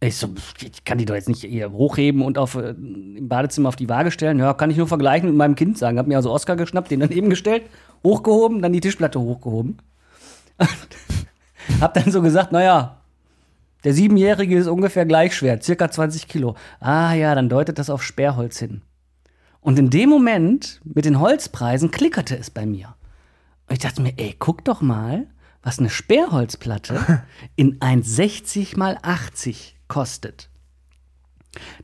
[0.02, 3.68] Ich so, ich kann die doch jetzt nicht hier hochheben und auf, äh, im Badezimmer
[3.68, 4.40] auf die Waage stellen.
[4.40, 5.96] Ja, kann ich nur vergleichen mit meinem Kind sagen.
[5.96, 7.62] Hab mir also Oscar geschnappt, den daneben gestellt,
[8.02, 9.78] hochgehoben, dann die Tischplatte hochgehoben.
[11.80, 13.00] hab dann so gesagt, naja,
[13.84, 16.56] der Siebenjährige ist ungefähr gleich schwer, circa 20 Kilo.
[16.80, 18.82] Ah ja, dann deutet das auf Sperrholz hin.
[19.60, 22.96] Und in dem Moment, mit den Holzpreisen, klickerte es bei mir.
[23.68, 25.28] Und ich dachte mir, ey, guck doch mal,
[25.62, 27.22] was eine Sperrholzplatte
[27.54, 30.48] in 1,60 mal 80 kostet.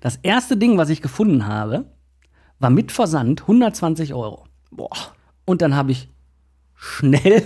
[0.01, 1.85] Das erste Ding, was ich gefunden habe,
[2.59, 4.47] war mit Versand 120 Euro.
[4.71, 4.97] Boah.
[5.45, 6.09] Und dann habe ich
[6.75, 7.43] schnell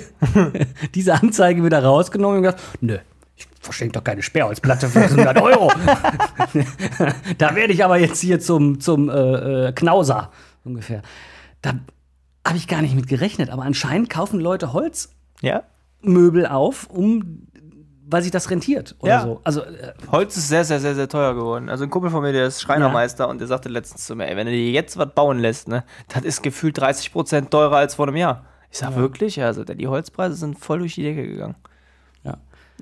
[0.95, 2.99] diese Anzeige wieder rausgenommen und gesagt, nö,
[3.35, 5.69] ich verschenke doch keine Sperrholzplatte für 100 Euro.
[7.39, 10.31] da werde ich aber jetzt hier zum, zum äh, äh, Knauser
[10.63, 11.03] ungefähr.
[11.61, 11.75] Da
[12.47, 16.51] habe ich gar nicht mit gerechnet, aber anscheinend kaufen Leute Holzmöbel Ja?
[16.53, 17.49] auf, um
[18.09, 19.23] weil sich das rentiert oder Ja.
[19.23, 19.41] so.
[19.45, 21.69] Also äh, Holz ist sehr, sehr, sehr, sehr teuer geworden.
[21.69, 24.37] Also ein Kumpel von mir, der ist Schreinermeister und der sagte letztens zu mir, ey,
[24.37, 28.07] wenn du dir jetzt was bauen lässt, ne, das ist gefühlt 30% teurer als vor
[28.09, 28.45] einem Jahr.
[28.71, 31.57] Ich sag wirklich, ja, also die Holzpreise sind voll durch die Decke gegangen.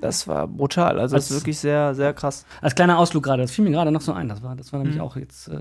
[0.01, 0.99] Das war brutal.
[0.99, 2.45] Also das ist Als- wirklich sehr, sehr krass.
[2.59, 4.27] Als kleiner Ausflug gerade, das fiel mir gerade noch so ein.
[4.27, 5.03] Das war, das war nämlich Mhm.
[5.03, 5.59] auch jetzt äh,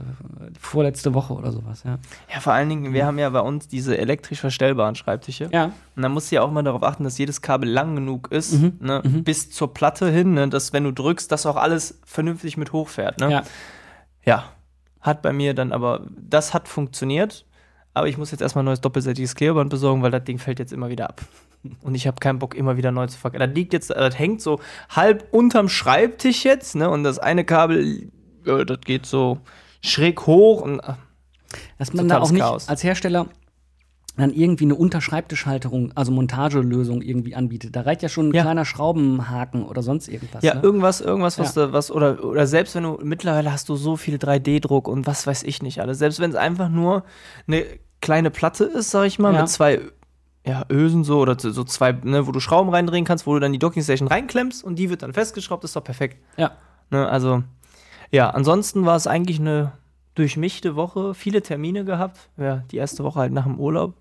[0.58, 1.98] vorletzte Woche oder sowas, ja.
[2.32, 5.50] Ja, vor allen Dingen, wir haben ja bei uns diese elektrisch verstellbaren Schreibtische.
[5.52, 8.32] Ja, Und da musst du ja auch mal darauf achten, dass jedes Kabel lang genug
[8.32, 8.78] ist, Mhm.
[8.80, 9.24] ne, Mhm.
[9.24, 13.20] bis zur Platte hin, ne, dass wenn du drückst, dass auch alles vernünftig mit hochfährt.
[13.20, 13.30] Ne?
[13.30, 13.42] ja.
[14.24, 14.44] Ja,
[15.00, 17.44] hat bei mir dann aber, das hat funktioniert,
[17.94, 20.72] aber ich muss jetzt erstmal ein neues doppelseitiges Klebeband besorgen, weil das Ding fällt jetzt
[20.72, 21.20] immer wieder ab.
[21.82, 23.40] Und ich habe keinen Bock, immer wieder neu zu verkaufen.
[23.46, 26.88] Das liegt jetzt, das hängt so halb unterm Schreibtisch jetzt, ne?
[26.88, 28.10] Und das eine Kabel,
[28.44, 29.38] das geht so
[29.82, 30.96] schräg hoch und ach,
[31.78, 32.68] Dass man da auch nicht Chaos.
[32.68, 33.26] als Hersteller
[34.16, 37.76] dann irgendwie eine Unterschreibtischhalterung, also Montagelösung irgendwie anbietet.
[37.76, 38.42] Da reicht ja schon ein Ja.
[38.42, 40.42] kleiner Schraubenhaken oder sonst irgendwas.
[40.42, 40.62] Ja, ne?
[40.62, 41.66] irgendwas, irgendwas, was Ja.
[41.66, 45.26] da, was, oder, oder selbst wenn du, mittlerweile hast du so viel 3D-Druck und was
[45.26, 45.98] weiß ich nicht alles.
[45.98, 47.04] Selbst wenn es einfach nur
[47.46, 47.64] eine
[48.00, 49.40] kleine Platte ist, sag ich mal, Ja.
[49.42, 49.80] mit zwei
[50.46, 53.52] ja, Ösen so oder so zwei, ne, wo du Schrauben reindrehen kannst, wo du dann
[53.52, 56.18] die Dockingstation reinklemmst und die wird dann festgeschraubt, ist doch perfekt.
[56.36, 56.52] Ja.
[56.90, 57.42] Ne, also,
[58.10, 59.72] ja, ansonsten war es eigentlich eine
[60.14, 62.30] durchmischte Woche, viele Termine gehabt.
[62.36, 63.94] Ja, die erste Woche halt nach dem Urlaub.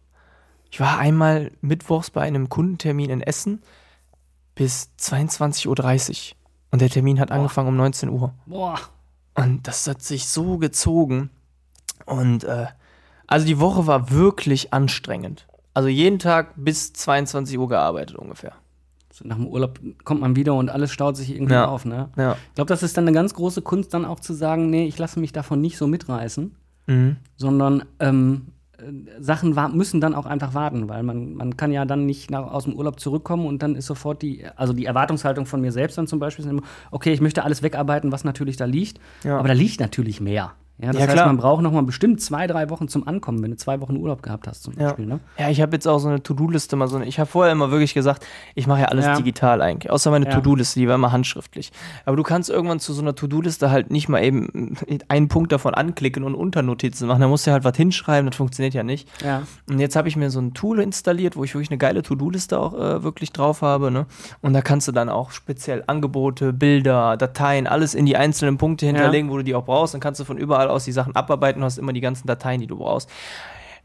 [0.71, 3.62] Ich war einmal mittwochs bei einem Kundentermin in Essen
[4.56, 5.67] bis 22.30
[6.32, 6.38] Uhr.
[6.71, 8.34] Und der Termin hat angefangen um 19 Uhr.
[8.45, 8.80] Boah.
[9.34, 11.30] Und das hat sich so gezogen.
[12.06, 12.67] Und äh,
[13.25, 15.47] also die Woche war wirklich anstrengend.
[15.73, 18.53] Also jeden Tag bis 22 Uhr gearbeitet ungefähr.
[19.13, 21.67] So nach dem Urlaub kommt man wieder und alles staut sich irgendwie Ja.
[21.67, 22.10] auf, ne?
[22.17, 22.34] Ja.
[22.49, 24.97] Ich glaube, das ist dann eine ganz große Kunst, dann auch zu sagen, nee, ich
[24.97, 26.55] lasse mich davon nicht so mitreißen,
[26.88, 27.17] Mhm.
[27.36, 28.84] sondern ähm, äh,
[29.21, 32.63] Sachen müssen dann auch einfach warten, weil man, man kann ja dann nicht nach, aus
[32.63, 36.08] dem Urlaub zurückkommen und dann ist sofort die, also die Erwartungshaltung von mir selbst dann
[36.08, 39.38] zum Beispiel immer, okay, ich möchte alles wegarbeiten, was natürlich da liegt, Ja.
[39.38, 40.53] aber da liegt natürlich mehr.
[40.81, 41.27] Ja, das Ja, heißt, klar.
[41.27, 44.23] man braucht noch mal bestimmt zwei, drei Wochen zum Ankommen, wenn du zwei Wochen Urlaub
[44.23, 44.87] gehabt hast zum Ja.
[44.87, 45.05] Beispiel.
[45.07, 45.19] Ne?
[45.37, 47.69] Ja, ich habe jetzt auch so eine To-Do-Liste mal so eine, ich habe vorher immer
[47.71, 49.15] wirklich gesagt, ich mache ja alles Ja.
[49.17, 50.35] digital eigentlich, außer meine Ja.
[50.35, 51.71] To-Do-Liste, die war immer handschriftlich.
[52.05, 54.77] Aber du kannst irgendwann zu so einer To-Do-Liste halt nicht mal eben
[55.09, 58.73] einen Punkt davon anklicken und Unternotizen machen, da musst du halt was hinschreiben, das funktioniert
[58.73, 59.09] ja nicht.
[59.21, 59.41] Ja.
[59.69, 62.57] Und jetzt habe ich mir so ein Tool installiert, wo ich wirklich eine geile To-Do-Liste
[62.57, 63.91] auch äh, wirklich drauf habe.
[63.91, 64.05] Ne?
[64.41, 68.85] Und da kannst du dann auch speziell Angebote, Bilder, Dateien, alles in die einzelnen Punkte
[68.85, 69.93] hinterlegen, wo du die auch brauchst.
[69.93, 72.62] Dann kannst du von überall aus die Sachen abarbeiten und hast immer die ganzen Dateien,
[72.62, 73.10] die du brauchst.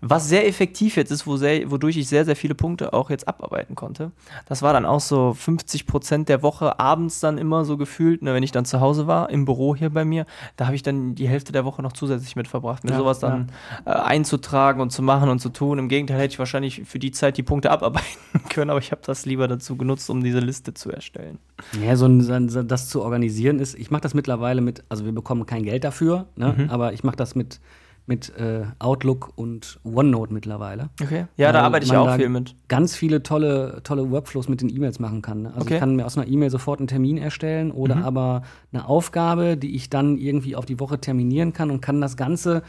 [0.09, 3.27] Was sehr effektiv jetzt ist, wo sehr, wodurch ich sehr, sehr viele Punkte auch jetzt
[3.27, 4.12] abarbeiten konnte.
[4.47, 8.35] Das war dann auch so 50 Prozent der Woche abends dann immer so gefühlt, ne,
[8.35, 10.27] wenn ich dann zu Hause war, im Büro hier bei mir.
[10.57, 13.19] Da habe ich dann die Hälfte der Woche noch zusätzlich mit verbracht, mir Ja, sowas
[13.19, 13.51] dann
[13.87, 15.79] äh, einzutragen und zu machen und zu tun.
[15.79, 18.05] Im Gegenteil hätte ich wahrscheinlich für die Zeit die Punkte abarbeiten
[18.51, 21.38] können, aber ich habe das lieber dazu genutzt, um diese Liste zu erstellen.
[21.81, 24.83] Ja, so ein, so ein, so das zu organisieren ist, ich mache das mittlerweile mit,
[24.88, 26.55] also wir bekommen kein Geld dafür, ne?
[26.57, 26.71] Mhm.
[26.71, 27.61] aber ich mache das mit,
[28.07, 30.90] mit äh, Outlook und OneNote mittlerweile.
[31.03, 31.27] Okay.
[31.37, 32.55] Ja, da arbeite ich man auch viel mit.
[32.69, 35.47] Ganz viele tolle, tolle Workflows mit den E-Mails machen kann.
[35.47, 35.75] Also Okay.
[35.75, 38.03] ich kann mir aus einer E-Mail sofort einen Termin erstellen oder Mhm.
[38.05, 42.17] aber eine Aufgabe, die ich dann irgendwie auf die Woche terminieren kann und kann das
[42.17, 42.62] Ganze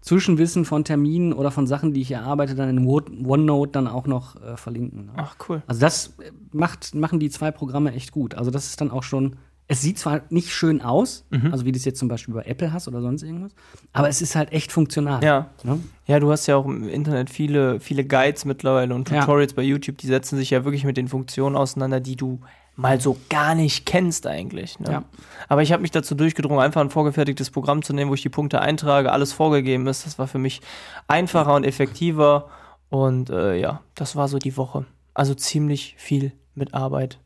[0.00, 4.36] Zwischenwissen von Terminen oder von Sachen, die ich erarbeite, dann in OneNote dann auch noch
[4.42, 5.06] äh, verlinken.
[5.06, 5.12] Ne?
[5.16, 5.62] Ach, cool.
[5.66, 8.34] Also das äh, macht, machen die zwei Programme echt gut.
[8.36, 9.36] Also das ist dann auch schon,
[9.70, 11.52] es sieht zwar nicht schön aus, Mhm.
[11.52, 13.52] also wie du es jetzt zum Beispiel bei Apple hast oder sonst irgendwas,
[13.92, 15.22] aber es ist halt echt funktional.
[15.22, 15.50] Ja.
[15.62, 15.78] Ne?
[16.06, 19.20] Ja, du hast ja auch im Internet viele, viele Guides mittlerweile und Ja.
[19.20, 22.40] Tutorials bei YouTube, die setzen sich ja wirklich mit den Funktionen auseinander, die du
[22.76, 24.78] mal so gar nicht kennst eigentlich.
[24.80, 24.90] Ne?
[24.90, 25.04] Ja.
[25.48, 28.28] Aber ich habe mich dazu durchgedrungen, einfach ein vorgefertigtes Programm zu nehmen, wo ich die
[28.28, 30.06] Punkte eintrage, alles vorgegeben ist.
[30.06, 30.60] Das war für mich
[31.08, 32.48] einfacher und effektiver.
[32.88, 34.86] Und äh, ja, das war so die Woche.
[35.12, 37.18] Also ziemlich viel mit Arbeit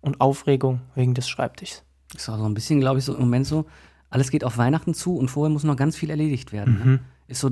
[0.00, 1.84] und Aufregung wegen des Schreibtischs.
[2.16, 3.66] Ist auch so ein bisschen, glaube ich, so im Moment so,
[4.10, 6.80] alles geht auf Weihnachten zu und vorher muss noch ganz viel erledigt werden.
[6.84, 6.92] Mhm.
[6.92, 7.00] Ne?
[7.28, 7.50] Ist so,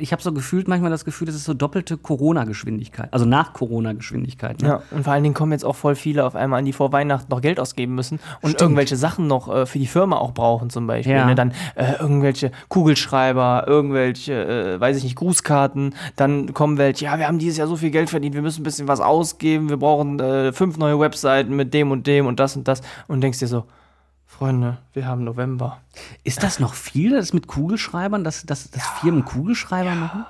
[0.00, 4.60] ich habe so gefühlt manchmal das Gefühl, das ist so doppelte Corona-Geschwindigkeit, also nach Corona-Geschwindigkeit.
[4.60, 4.68] Ne?
[4.68, 6.92] Ja, und vor allen Dingen kommen jetzt auch voll viele auf einmal an, die vor
[6.92, 8.60] Weihnachten noch Geld ausgeben müssen und Stimmt.
[8.60, 11.14] irgendwelche Sachen noch äh, für die Firma auch brauchen, zum Beispiel.
[11.14, 11.24] Ja.
[11.24, 11.34] Ne?
[11.34, 15.94] Dann äh, irgendwelche Kugelschreiber, irgendwelche, äh, weiß ich nicht, Grußkarten.
[16.16, 18.64] Dann kommen welche, ja, wir haben dieses Jahr so viel Geld verdient, wir müssen ein
[18.64, 22.58] bisschen was ausgeben, wir brauchen äh, fünf neue Webseiten mit dem und dem und das
[22.58, 22.82] und das.
[23.08, 23.64] Und denkst dir so,
[24.38, 25.80] Freunde, wir haben November.
[26.24, 30.24] Ist das noch viel, das mit Kugelschreibern, dass, dass, dass Firmen Kugelschreiber machen?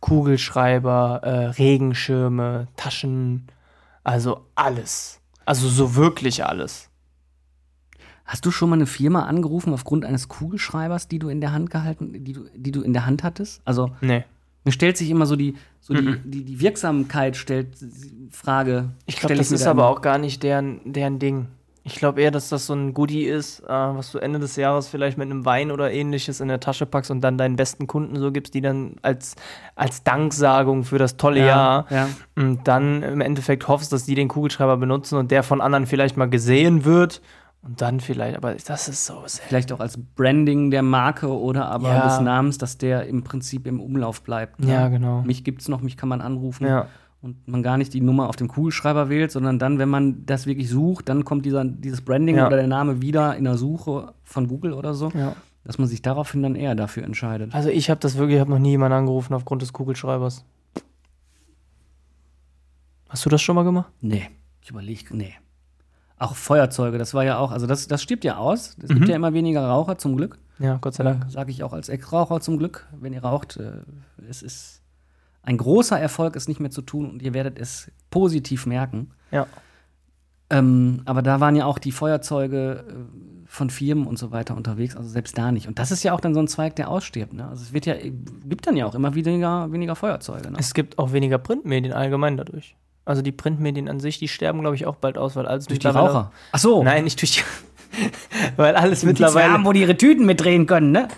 [0.00, 3.46] Kugelschreiber, äh, Regenschirme, Taschen,
[4.02, 5.20] also alles.
[5.44, 6.88] Also so wirklich alles.
[8.24, 11.68] Hast du schon mal eine Firma angerufen aufgrund eines Kugelschreibers, die du in der Hand
[11.68, 13.60] gehalten, die du, die du in der Hand hattest?
[13.66, 14.24] Also Nee.
[14.64, 17.76] mir stellt sich immer so die, so die, die, die Wirksamkeit stellt
[18.30, 18.88] Frage.
[19.04, 21.48] Ich glaube, das ist aber auch gar nicht deren, deren Ding.
[21.86, 24.88] Ich glaube eher, dass das so ein Goodie ist, äh, was du Ende des Jahres
[24.88, 28.16] vielleicht mit einem Wein oder ähnliches in der Tasche packst und dann deinen besten Kunden
[28.18, 29.36] so gibst, die dann als,
[29.76, 32.08] als Danksagung für das tolle Jahr ja.
[32.36, 36.16] und dann im Endeffekt hoffst, dass die den Kugelschreiber benutzen und der von anderen vielleicht
[36.16, 37.20] mal gesehen wird
[37.60, 39.44] und dann vielleicht, aber das ist so sehr.
[39.46, 42.04] Vielleicht auch als Branding der Marke oder aber Ja.
[42.04, 44.60] des Namens, dass der im Prinzip im Umlauf bleibt.
[44.60, 44.72] ne?
[44.72, 45.22] Ja, genau.
[45.22, 46.66] Mich gibt's noch, mich kann man anrufen.
[46.66, 46.88] Ja.
[47.24, 50.44] Und man gar nicht die Nummer auf dem Kugelschreiber wählt, sondern dann, wenn man das
[50.44, 52.46] wirklich sucht, dann kommt dieser, dieses Branding Ja.
[52.46, 55.34] oder der Name wieder in der Suche von Google oder so, Ja.
[55.64, 57.54] dass man sich daraufhin dann eher dafür entscheidet.
[57.54, 60.44] Also ich habe das wirklich, ich habe noch nie jemanden angerufen aufgrund des Kugelschreibers.
[63.08, 63.90] Hast du das schon mal gemacht?
[64.02, 64.28] Nee,
[64.60, 65.32] ich überlege, nee.
[66.18, 68.76] Auch Feuerzeuge, das war ja auch, also das, das stirbt ja aus.
[68.82, 70.38] Es gibt ja immer weniger Raucher, zum Glück.
[70.58, 71.24] Ja, Gott sei Dank.
[71.30, 72.86] Sage ich auch als Ex-Raucher zum Glück.
[73.00, 73.72] Wenn ihr raucht, äh,
[74.28, 74.82] es ist
[75.44, 79.10] ein großer Erfolg, es nicht mehr zu tun und ihr werdet es positiv merken.
[79.30, 79.46] Ja.
[80.50, 82.94] Ähm, aber da waren ja auch die Feuerzeuge äh,
[83.46, 85.68] von Firmen und so weiter unterwegs, also selbst da nicht.
[85.68, 87.32] Und das ist ja auch dann so ein Zweig, der ausstirbt.
[87.32, 87.48] Ne?
[87.48, 87.94] Also es wird ja,
[88.44, 90.50] gibt dann ja auch immer weniger, weniger Feuerzeuge.
[90.50, 90.58] Ne?
[90.58, 92.76] Es gibt auch weniger Printmedien allgemein dadurch.
[93.04, 95.78] Also die Printmedien an sich, die sterben, glaube ich, auch bald aus, weil alles Durch
[95.78, 96.32] die Raucher.
[96.52, 96.82] Ach so.
[96.82, 97.40] Nein, nicht durch die.
[98.56, 101.08] weil alles Die mittlerweile, wo die ihre Tüten mitdrehen können, ne?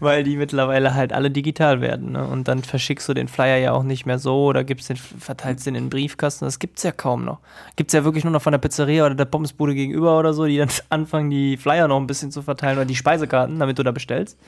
[0.00, 2.12] weil die mittlerweile halt alle digital werden.
[2.12, 2.26] Ne?
[2.26, 5.66] Und dann verschickst du den Flyer ja auch nicht mehr so oder gibst den, verteilst
[5.66, 6.44] den in den Briefkasten.
[6.44, 7.38] Das gibt's ja kaum noch.
[7.76, 10.58] Gibt's ja wirklich nur noch von der Pizzeria oder der Pommesbude gegenüber oder so, die
[10.58, 13.92] dann anfangen, die Flyer noch ein bisschen zu verteilen oder die Speisekarten, damit du da
[13.92, 14.38] bestellst.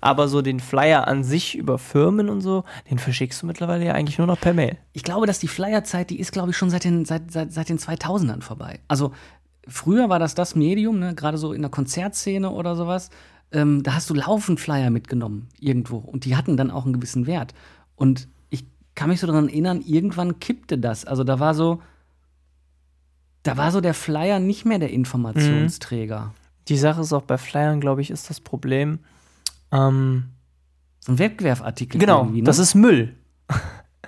[0.00, 3.92] Aber so den Flyer an sich über Firmen und so, den verschickst du mittlerweile ja
[3.92, 4.76] eigentlich nur noch per Mail.
[4.92, 7.68] Ich glaube, dass die Flyerzeit, die ist, glaube ich, schon seit den, seit, seit, seit
[7.68, 8.80] den 2000ern vorbei.
[8.88, 9.12] Also
[9.66, 11.14] früher war das das Medium, ne?
[11.14, 13.10] gerade so in der Konzertszene oder sowas.
[13.52, 17.26] Ähm, da hast du laufend Flyer mitgenommen irgendwo und die hatten dann auch einen gewissen
[17.26, 17.52] Wert.
[17.96, 21.04] Und ich kann mich so daran erinnern, irgendwann kippte das.
[21.04, 21.82] Also da war so,
[23.42, 26.32] da war so der Flyer nicht mehr der Informationsträger.
[26.68, 29.00] Die Sache ist auch bei Flyern, glaube ich, ist das Problem.
[29.72, 30.24] Ähm,
[31.00, 31.98] So ein Wegwerfartikel.
[32.00, 32.42] genau, ne?
[32.42, 33.16] das ist Müll.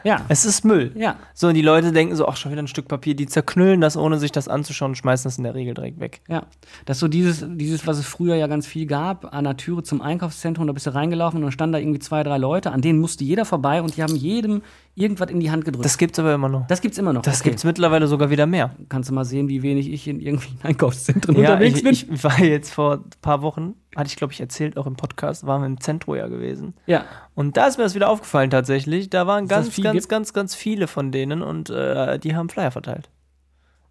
[0.05, 0.93] Ja, Es ist Müll.
[0.95, 1.17] ja.
[1.35, 3.97] So, und die Leute denken so, ach, schon wieder ein Stück Papier, die zerknüllen das,
[3.97, 6.21] ohne sich das anzuschauen und schmeißen das in der Regel direkt weg.
[6.29, 6.45] Ja,
[6.85, 9.83] das ist so dieses, dieses, was es früher ja ganz viel gab, an der Türe
[9.83, 12.81] zum Einkaufszentrum, da bist du reingelaufen und dann standen da irgendwie zwei, drei Leute, an
[12.81, 14.63] denen musste jeder vorbei und die haben jedem
[14.97, 15.85] irgendwas in die Hand gedrückt.
[15.85, 16.67] Das gibt's aber immer noch.
[16.69, 17.23] das gibt's immer noch.
[17.23, 17.51] Das okay.
[17.51, 18.75] gibt's mittlerweile sogar wieder mehr.
[18.89, 22.15] Kannst du mal sehen, wie wenig ich in irgendwelchen Einkaufszentren Ja, unterwegs ich, bin.
[22.15, 25.47] ich war jetzt vor ein paar Wochen, hatte ich glaube ich erzählt, auch im Podcast,
[25.47, 26.75] waren wir im Zentro ja gewesen.
[26.87, 27.05] ja,
[27.35, 29.11] Und da ist mir das wieder aufgefallen tatsächlich.
[29.11, 30.09] Da waren das ganz, ganz, gibt?
[30.09, 33.11] ganz, ganz viele von denen und äh, die haben Flyer verteilt.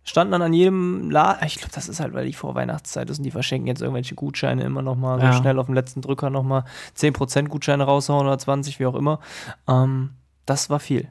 [0.05, 1.47] Standen dann an jedem Laden.
[1.47, 4.63] Ich glaube, das ist halt, weil die Vorweihnachtszeit ist und die verschenken jetzt irgendwelche Gutscheine
[4.63, 5.31] immer noch mal Ja.
[5.31, 6.65] so schnell auf dem letzten Drücker noch mal
[6.97, 9.19] 10% Gutscheine raushauen oder 20, wie auch immer.
[9.65, 10.09] Ähm,
[10.45, 11.09] das war viel.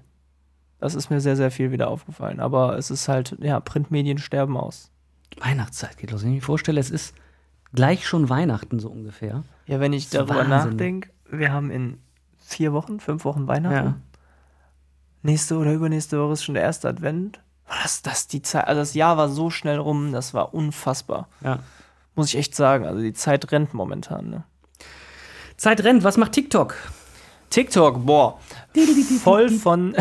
[0.79, 2.41] Das ist mir sehr, sehr viel wieder aufgefallen.
[2.41, 4.91] Aber es ist halt, ja, Printmedien sterben aus.
[5.39, 6.23] Weihnachtszeit geht los.
[6.23, 7.15] Wenn ich mir vorstelle, es ist
[7.73, 9.45] gleich schon Weihnachten so ungefähr.
[9.67, 11.99] Ja, wenn ich darüber nachdenke, wir haben in
[12.39, 13.87] vier Wochen, fünf Wochen Weihnachten.
[13.87, 13.97] Ja.
[15.23, 17.41] Nächste oder übernächste Woche ist schon der erste Advent.
[17.69, 21.29] Was, das, die Zeit, also das Jahr war so schnell rum, das war unfassbar.
[21.43, 21.61] Ja.
[22.15, 22.85] Muss ich echt sagen.
[22.87, 24.29] Also die Zeit rennt momentan.
[24.29, 24.45] Ne?
[25.57, 26.75] Zeit rennt, was macht TikTok?
[27.53, 28.39] TikTok, boah,
[29.23, 29.95] voll von,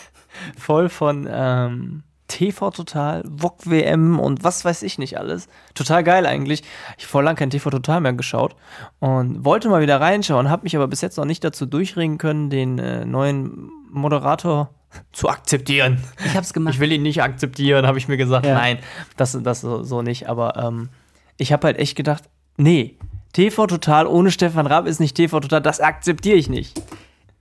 [0.56, 5.48] voll von ähm, TV Total, VOG WM und was weiß ich nicht alles.
[5.74, 6.62] Total geil eigentlich.
[6.96, 8.56] Ich habe vor lang kein TV Total mehr geschaut
[9.00, 12.48] und wollte mal wieder reinschauen, habe mich aber bis jetzt noch nicht dazu durchringen können,
[12.48, 14.70] den äh, neuen Moderator
[15.12, 16.02] zu akzeptieren.
[16.24, 16.74] Ich hab's gemacht.
[16.74, 18.46] Ich will ihn nicht akzeptieren, habe ich mir gesagt.
[18.46, 18.54] Ja.
[18.54, 18.78] Nein,
[19.18, 20.26] das, das so, so nicht.
[20.30, 20.88] Aber ähm,
[21.36, 22.24] ich habe halt echt gedacht,
[22.56, 22.96] nee,
[23.34, 26.80] TV Total ohne Stefan Raab ist nicht TV Total, das akzeptiere ich nicht.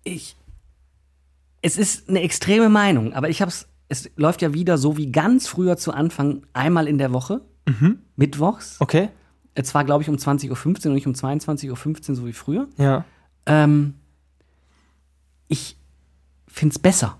[0.03, 0.35] ich.
[1.61, 3.69] Es ist eine extreme Meinung, aber ich hab's.
[3.87, 7.41] Es läuft ja wieder so wie ganz früher zu Anfang, einmal in der Woche,
[8.15, 8.77] mittwochs.
[8.81, 9.09] Okay.
[9.55, 11.69] Es war, glaube ich, um 20.15 Uhr und nicht um 22.15
[12.09, 12.67] Uhr, so wie früher.
[12.77, 13.05] Ja.
[13.45, 13.93] Ähm,
[15.47, 15.77] ich
[16.47, 17.17] finde es besser.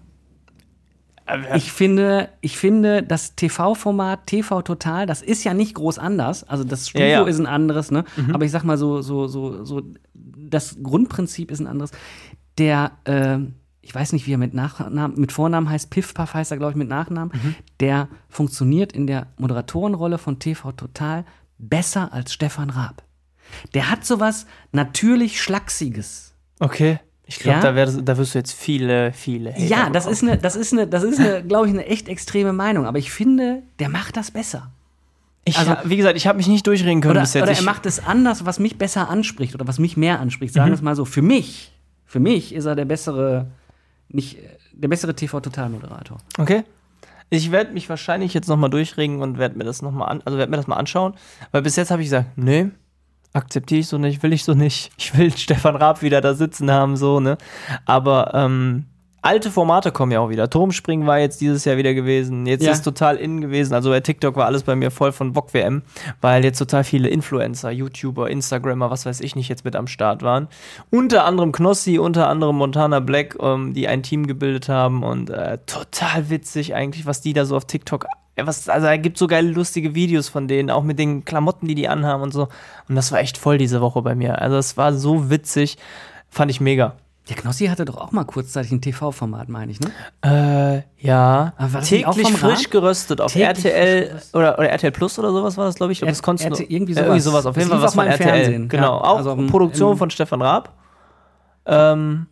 [1.55, 6.43] Ich finde, ich finde, das TV-Format TV Total, das ist ja nicht groß anders.
[6.43, 7.27] Also das Studio Ja, ja.
[7.27, 8.03] ist ein anderes, ne?
[8.33, 9.81] Aber ich sag mal so, so, so, so,
[10.13, 11.91] das Grundprinzip ist ein anderes.
[12.57, 13.39] Der, äh,
[13.81, 16.71] ich weiß nicht, wie er mit Nachnamen, mit Vornamen heißt, Piff Puff heißt er, glaube
[16.71, 17.55] ich, mit Nachnamen.
[17.79, 21.25] Der funktioniert in der Moderatorenrolle von TV Total
[21.57, 23.03] besser als Stefan Raab.
[23.73, 26.33] Der hat sowas natürlich Schlachsiges.
[26.59, 26.99] Okay.
[27.25, 27.61] Ich glaube, Ja?
[27.63, 29.51] da, wär, da wirst du jetzt viele, viele.
[29.53, 30.13] Hater Ja, das bekommen.
[30.13, 32.85] ist eine, das ist eine, das ist eine, glaube ich, eine echt extreme Meinung.
[32.85, 34.71] Aber ich finde, der macht das besser.
[35.45, 37.43] Ich, also- wie gesagt, ich habe mich nicht durchreden können Oder, bis jetzt.
[37.43, 37.65] oder er Mhm.
[37.65, 40.53] macht es anders, was mich besser anspricht oder was mich mehr anspricht.
[40.53, 41.05] Sagen wir es mal so.
[41.05, 41.71] Für mich,
[42.05, 43.47] für mich ist er der bessere,
[44.09, 44.37] nicht
[44.73, 46.17] der bessere TV-Total-Moderator.
[46.37, 46.63] Okay.
[47.29, 50.49] Ich werde mich wahrscheinlich jetzt nochmal durchregen und werde mir das nochmal an, also werde
[50.51, 51.13] mir das mal anschauen.
[51.51, 52.67] Weil bis jetzt habe ich gesagt, nee,
[53.33, 54.91] akzeptiere ich so nicht, will ich so nicht.
[54.97, 57.37] Ich will Stefan Raab wieder da sitzen haben, so, ne?
[57.85, 58.85] Aber ähm,
[59.21, 60.49] alte Formate kommen ja auch wieder.
[60.49, 62.45] Turmspringen war jetzt dieses Jahr wieder gewesen.
[62.45, 62.71] Jetzt Ja.
[62.71, 63.73] ist total innen gewesen.
[63.73, 65.81] Also bei TikTok war alles bei mir voll von Bock WM,
[66.21, 70.21] weil jetzt total viele Influencer, YouTuber, Instagrammer, was weiß ich nicht, jetzt mit am Start
[70.23, 70.47] waren.
[70.89, 75.57] Unter anderem Knossi, unter anderem Montana Black, ähm, die ein Team gebildet haben und äh,
[75.65, 79.49] total witzig eigentlich, was die da so auf TikTok was, also er gibt so geile
[79.51, 82.47] lustige Videos von denen, auch mit den Klamotten, die die anhaben und so.
[82.89, 84.41] Und das war echt voll diese Woche bei mir.
[84.41, 85.77] Also es war so witzig,
[86.29, 86.93] fand ich mega.
[87.29, 89.91] Der Knossi hatte doch auch mal kurzzeitig ein TV-Format, meine ich, ne?
[90.25, 91.53] Äh, ja.
[91.81, 92.71] Täglich frisch Rad?
[92.71, 96.01] geröstet auf Täglich RTL oder, oder RTL Plus oder sowas war das, glaube ich.
[96.01, 97.43] Und R- das konntest RTL irgendwie äh, irgendwie sowas.
[97.43, 97.45] sowas.
[97.45, 98.27] Auf jeden Fall was von RTL.
[98.27, 98.97] Fernsehen, Genau.
[98.97, 99.09] ja.
[99.09, 100.73] Auch Also Produktion im- von Stefan Raab.
[101.65, 102.27] Ähm,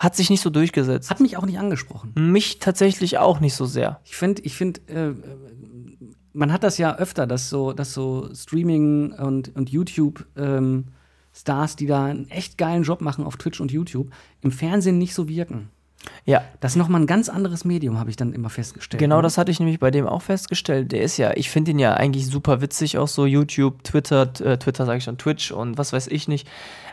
[0.00, 1.10] hat sich nicht so durchgesetzt.
[1.10, 2.12] Hat mich auch nicht angesprochen.
[2.16, 4.00] mich tatsächlich auch nicht so sehr.
[4.04, 5.14] Ich finde, ich finde, äh,
[6.32, 10.86] man hat das ja öfter, dass so, dass so Streaming und, und YouTube ähm,
[11.34, 14.10] Stars, die da einen echt geilen Job machen auf Twitch und YouTube,
[14.40, 15.68] im Fernsehen nicht so wirken.
[16.24, 18.98] Ja, Das ist nochmal ein ganz anderes Medium, habe ich dann immer festgestellt.
[18.98, 19.22] Genau ne?
[19.22, 20.92] das hatte ich nämlich bei dem auch festgestellt.
[20.92, 24.56] Der ist ja, ich finde ihn ja eigentlich super witzig, auch so YouTube, Twitter, äh,
[24.56, 26.48] Twitter sage ich schon, Twitch und was weiß ich nicht.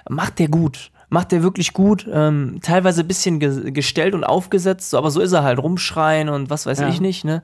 [0.10, 0.92] Macht der gut.
[1.10, 2.08] Macht der wirklich gut.
[2.12, 6.28] Ähm, teilweise ein bisschen ge gestellt und aufgesetzt, so, aber so ist er halt, rumschreien
[6.30, 6.90] und was weiß Ja.
[6.90, 7.44] ich nicht, ne?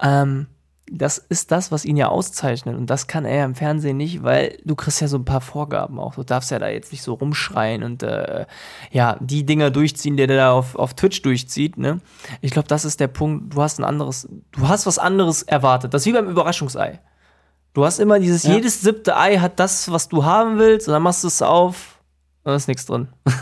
[0.00, 0.46] Ähm,
[0.94, 2.76] das ist das, was ihn ja auszeichnet.
[2.76, 5.40] Und das kann er ja im Fernsehen nicht, weil du kriegst ja so ein paar
[5.40, 6.16] Vorgaben auch.
[6.16, 8.44] Du darfst ja da jetzt nicht so rumschreien und äh,
[8.90, 11.78] ja, die Dinger durchziehen, die der da auf, auf Twitch durchzieht.
[11.78, 12.00] Ne?
[12.42, 13.54] Ich glaube, das ist der Punkt.
[13.54, 15.94] Du hast ein anderes, du hast was anderes erwartet.
[15.94, 17.00] Das ist wie beim Überraschungsei.
[17.74, 18.52] Du hast immer dieses, Ja.
[18.54, 21.91] jedes siebte Ei hat das, was du haben willst, und dann machst du es auf
[22.44, 23.08] da ist nichts drin.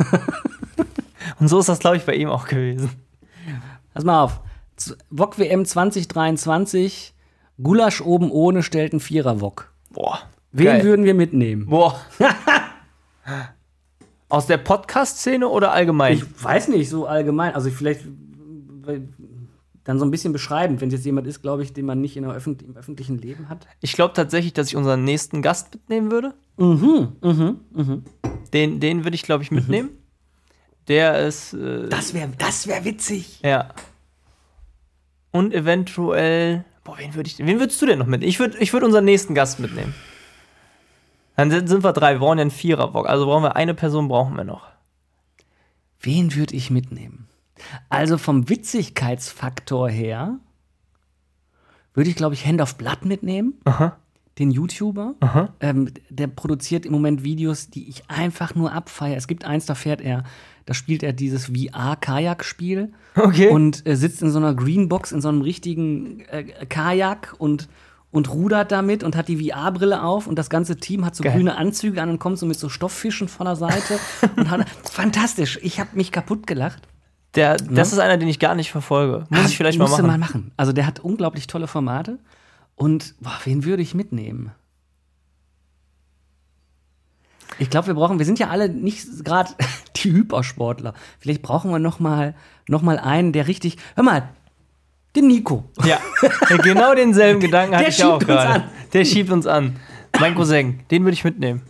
[1.41, 2.91] und so ist das, glaube ich, bei ihm auch gewesen.
[3.95, 4.41] Pass mal auf.
[5.11, 7.15] Wok WM 2023,
[7.63, 9.73] Gulasch oben ohne stellt ein Vierer-Wok.
[9.91, 10.21] Boah.
[10.53, 10.85] Wen geil.
[10.85, 11.67] würden wir mitnehmen?
[11.67, 12.01] Boah.
[14.29, 16.15] Aus der Podcast-Szene oder allgemein?
[16.15, 17.55] Ich weiß nicht, so allgemein.
[17.55, 18.03] Also vielleicht
[19.85, 22.17] dann so ein bisschen beschreibend, wenn es jetzt jemand ist, glaube ich, den man nicht
[22.17, 23.67] in der Öffentlich im öffentlichen Leben hat.
[23.81, 26.35] Ich glaube tatsächlich, dass ich unseren nächsten Gast mitnehmen würde.
[26.57, 28.05] Mhm, mhm, mhm.
[28.53, 29.91] Den, den würde ich, glaube ich, mitnehmen.
[30.89, 31.53] Der ist.
[31.55, 33.41] Äh, Das wäre das wär witzig.
[33.43, 33.69] ja.
[35.33, 36.65] Und eventuell.
[36.83, 38.29] Boah, wen, würd ich, wen würdest du denn noch mitnehmen?
[38.29, 39.95] Ich würde ich würd unseren nächsten Gast mitnehmen.
[41.37, 42.15] Dann sind, sind wir drei.
[42.15, 43.09] Wir brauchen ja einen Viererbock.
[43.09, 44.67] Also brauchen wir eine Person, brauchen wir noch.
[46.01, 47.29] Wen würde ich mitnehmen?
[47.89, 50.39] Also vom Witzigkeitsfaktor her
[51.95, 53.61] würde ich, glaube ich, Hand of Blood mitnehmen.
[53.65, 53.97] Aha.
[54.41, 55.15] Den YouTuber.
[55.61, 59.17] Ähm, der produziert im Moment Videos, die ich einfach nur abfeiere.
[59.17, 60.25] Es gibt eins, da fährt er,
[60.67, 62.93] da spielt er dieses VR-Kajak-Spiel.
[63.17, 63.49] Okay.
[63.49, 67.69] und äh, sitzt in so einer Greenbox in so einem richtigen äh, Kajak und
[68.13, 71.35] und rudert damit und hat die VR-Brille auf und das ganze Team hat so Geil.
[71.35, 73.99] grüne Anzüge an und kommt so mit so Stofffischen von der Seite
[74.37, 75.59] und hat, fantastisch.
[75.63, 76.83] Ich habe mich kaputt gelacht.
[77.37, 79.27] Der, das ist einer, den ich gar nicht verfolge.
[79.29, 80.11] Muss ich vielleicht mal Musste machen.
[80.11, 80.53] mal machen.
[80.57, 82.19] Also der hat unglaublich tolle Formate
[82.81, 84.53] und boah, wen würde ich mitnehmen?
[87.59, 89.51] Ich glaube, wir brauchen, wir sind ja alle nicht gerade
[89.97, 90.95] die Hypersportler.
[91.19, 92.35] Vielleicht brauchen wir noch mal,
[92.69, 94.31] noch mal einen, der richtig, hör mal,
[95.15, 95.65] den Nico.
[95.85, 95.99] Ja,
[96.63, 98.65] genau denselben Gedanken hatte Der ich auch gerade.
[98.95, 99.77] Der schiebt uns an.
[100.19, 101.61] Mein Cousin, den würde ich mitnehmen.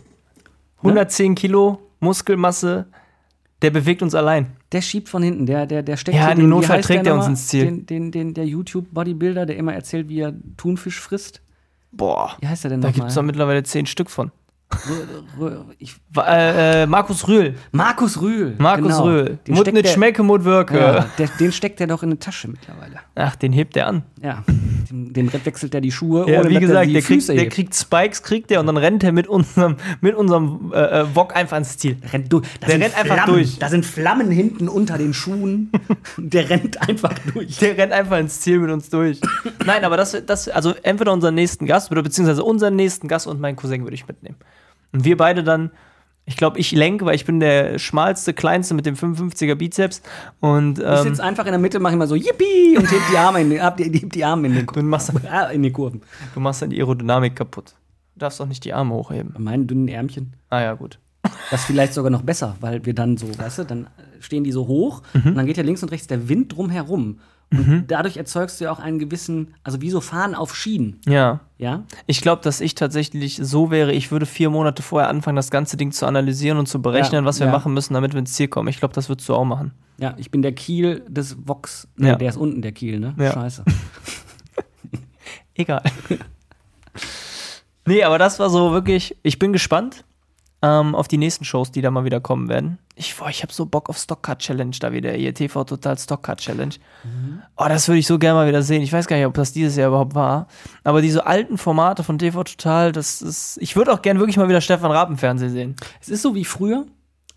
[0.77, 2.87] 110 Kilo Muskelmasse,
[3.61, 4.55] der bewegt uns allein.
[4.71, 7.13] Der schiebt von hinten, der, der, der steckt Ja, im den, wie Notfall trägt der
[7.13, 7.65] er uns ins Ziel.
[7.65, 11.41] Den, den, den, der YouTube-Bodybuilder, der immer erzählt, wie er Thunfisch frisst.
[11.91, 13.09] Boah, Wie heißt er denn da gibt nochmal?
[13.09, 14.31] es doch mittlerweile 10 Stück von.
[15.79, 17.55] Ich, Äh, äh, Markus Rühl.
[17.73, 18.55] Markus Rühl.
[18.57, 19.03] Markus genau.
[19.03, 19.39] Rühl.
[19.45, 20.79] Den Mut nicht schmecke, Mut wirke.
[20.79, 22.99] Ja, der, den steckt er doch in eine Tasche mittlerweile.
[23.15, 24.03] Ach, den hebt der an.
[24.21, 24.43] Ja,
[24.89, 28.23] dem, dem wechselt er die Schuhe, Ja, wie er gesagt, der kriegt, der kriegt Spikes,
[28.23, 31.77] kriegt der und dann rennt er mit unserem, mit unserem äh, äh, Wok einfach ins
[31.77, 31.97] Ziel.
[32.11, 32.47] rennt durch.
[32.59, 33.33] Da Der sind rennt einfach Flammen.
[33.33, 33.59] durch.
[33.59, 35.71] Da sind Flammen hinten unter den Schuhen.
[36.17, 37.57] der rennt einfach durch.
[37.57, 39.19] Der rennt einfach ins Ziel mit uns durch.
[39.65, 43.39] Nein, aber das, das, also entweder unseren nächsten Gast oder beziehungsweise unseren nächsten Gast und
[43.39, 44.35] meinen Cousin würde ich mitnehmen.
[44.93, 45.71] Und wir beide dann,
[46.31, 50.01] ich glaube, ich lenke, weil ich bin der schmalste, kleinste mit dem 55er Bizeps.
[50.39, 53.17] Und Ich ähm, sitze einfach in der Mitte, mache immer so Yippie und heb die
[53.17, 56.01] Arme in den, hab die, die Arme in den du, machst, Ah, in die Kurven.
[56.33, 57.75] du machst dann die Aerodynamik kaputt.
[58.15, 59.33] Du darfst doch nicht die Arme hochheben.
[59.33, 60.33] Bei meinen dünnen Ärmchen.
[60.49, 60.99] Ah ja, gut.
[61.51, 63.87] Das ist vielleicht sogar noch besser, weil wir dann so, weißt du, dann
[64.19, 65.27] stehen die so hoch Mhm.
[65.31, 66.69] und dann geht ja links und rechts der Wind drum
[67.53, 71.01] Und dadurch erzeugst du ja auch einen gewissen, also wie so Fahren auf Schienen.
[71.05, 71.41] Ja.
[71.57, 71.83] Ja?
[72.07, 75.75] Ich glaube, dass ich tatsächlich so wäre, ich würde vier Monate vorher anfangen, das ganze
[75.75, 77.51] Ding zu analysieren und zu berechnen, Ja, was wir ja.
[77.51, 78.69] machen müssen, damit wir ins Ziel kommen.
[78.69, 79.73] Ich glaube, das würdest du auch machen.
[79.97, 81.87] Ja, ich bin der Kiel des Vox.
[81.97, 82.15] Nee, Ja.
[82.15, 83.13] der ist unten der Kiel, ne?
[83.17, 83.33] Ja.
[83.33, 83.65] Scheiße.
[85.55, 85.83] Egal.
[87.85, 90.05] nee, aber das war so wirklich, ich bin gespannt
[90.61, 92.77] ähm, auf die nächsten Shows, die da mal wieder kommen werden.
[92.95, 96.39] Ich, boah, ich habe so Bock auf Stockcard Challenge da wieder, hier TV Total Stockcard
[96.39, 96.75] Challenge.
[97.57, 98.81] Oh, das würde ich so gerne mal wieder sehen.
[98.83, 100.47] Ich weiß gar nicht, ob das dieses Jahr überhaupt war.
[100.83, 104.49] Aber diese alten Formate von TV Total, das ist, ich würde auch gerne wirklich mal
[104.49, 105.75] wieder Stefan Raab im Fernsehen sehen.
[105.99, 106.85] Es ist so wie früher,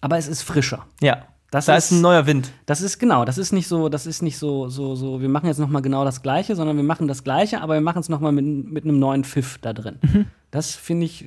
[0.03, 0.85] aber es ist frischer.
[1.01, 1.23] Ja.
[1.51, 2.51] Das da ist- ist ein neuer Wind.
[2.67, 5.47] Das ist genau, das ist nicht so, das ist nicht so, so, so, wir machen
[5.47, 8.33] jetzt nochmal genau das Gleiche, sondern wir machen das Gleiche, aber wir machen es nochmal
[8.33, 9.99] mit, mit einem neuen Pfiff da drin.
[10.03, 10.27] Mhm.
[10.55, 11.27] Das finde ich,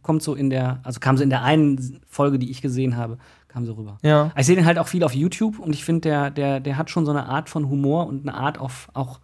[0.00, 3.18] kommt so in der, also kam so in der einen Folge, die ich gesehen habe,
[3.46, 3.98] kam so rüber.
[4.02, 4.32] Ja.
[4.38, 6.88] Ich sehe den halt auch viel auf YouTube und ich finde, der, der, der hat
[6.88, 9.20] schon so eine Art von Humor und eine Art auf, auch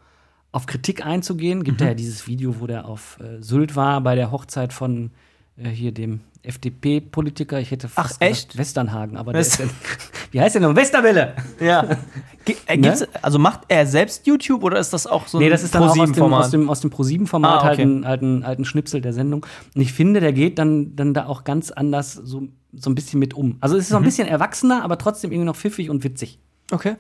[0.53, 1.65] auf Kritik einzugehen.
[1.65, 1.87] Gibt Mhm.
[1.87, 5.11] ja dieses Video, wo der auf äh, Sylt war bei der Hochzeit von
[5.57, 7.61] äh, hier dem FDP-Politiker.
[7.61, 8.57] Ich hätte fast Ach, echt?
[8.57, 9.67] Westernhagen, aber der West- ist ja,
[10.33, 10.75] wie heißt der noch?
[10.77, 11.35] Westerwelle!
[11.61, 11.83] Ja.
[12.45, 15.63] Ge- äh, gibt's, Also macht er selbst YouTube oder ist das auch so Nee, das
[15.63, 16.41] ist dann auch aus dem, ProSieben-Format?
[16.45, 17.83] aus dem, aus dem Pro-7-Format Ah, halt, okay.
[17.83, 19.47] ein, halt, ein, halt ein Schnipsel der Sendung.
[19.75, 23.19] Und ich finde, der geht dann, dann da auch ganz anders so, so ein bisschen
[23.21, 23.57] mit um.
[23.61, 24.07] Also es ist so ein Mhm.
[24.07, 26.39] bisschen erwachsener, aber trotzdem irgendwie noch pfiffig und witzig.
[26.71, 26.97] Okay.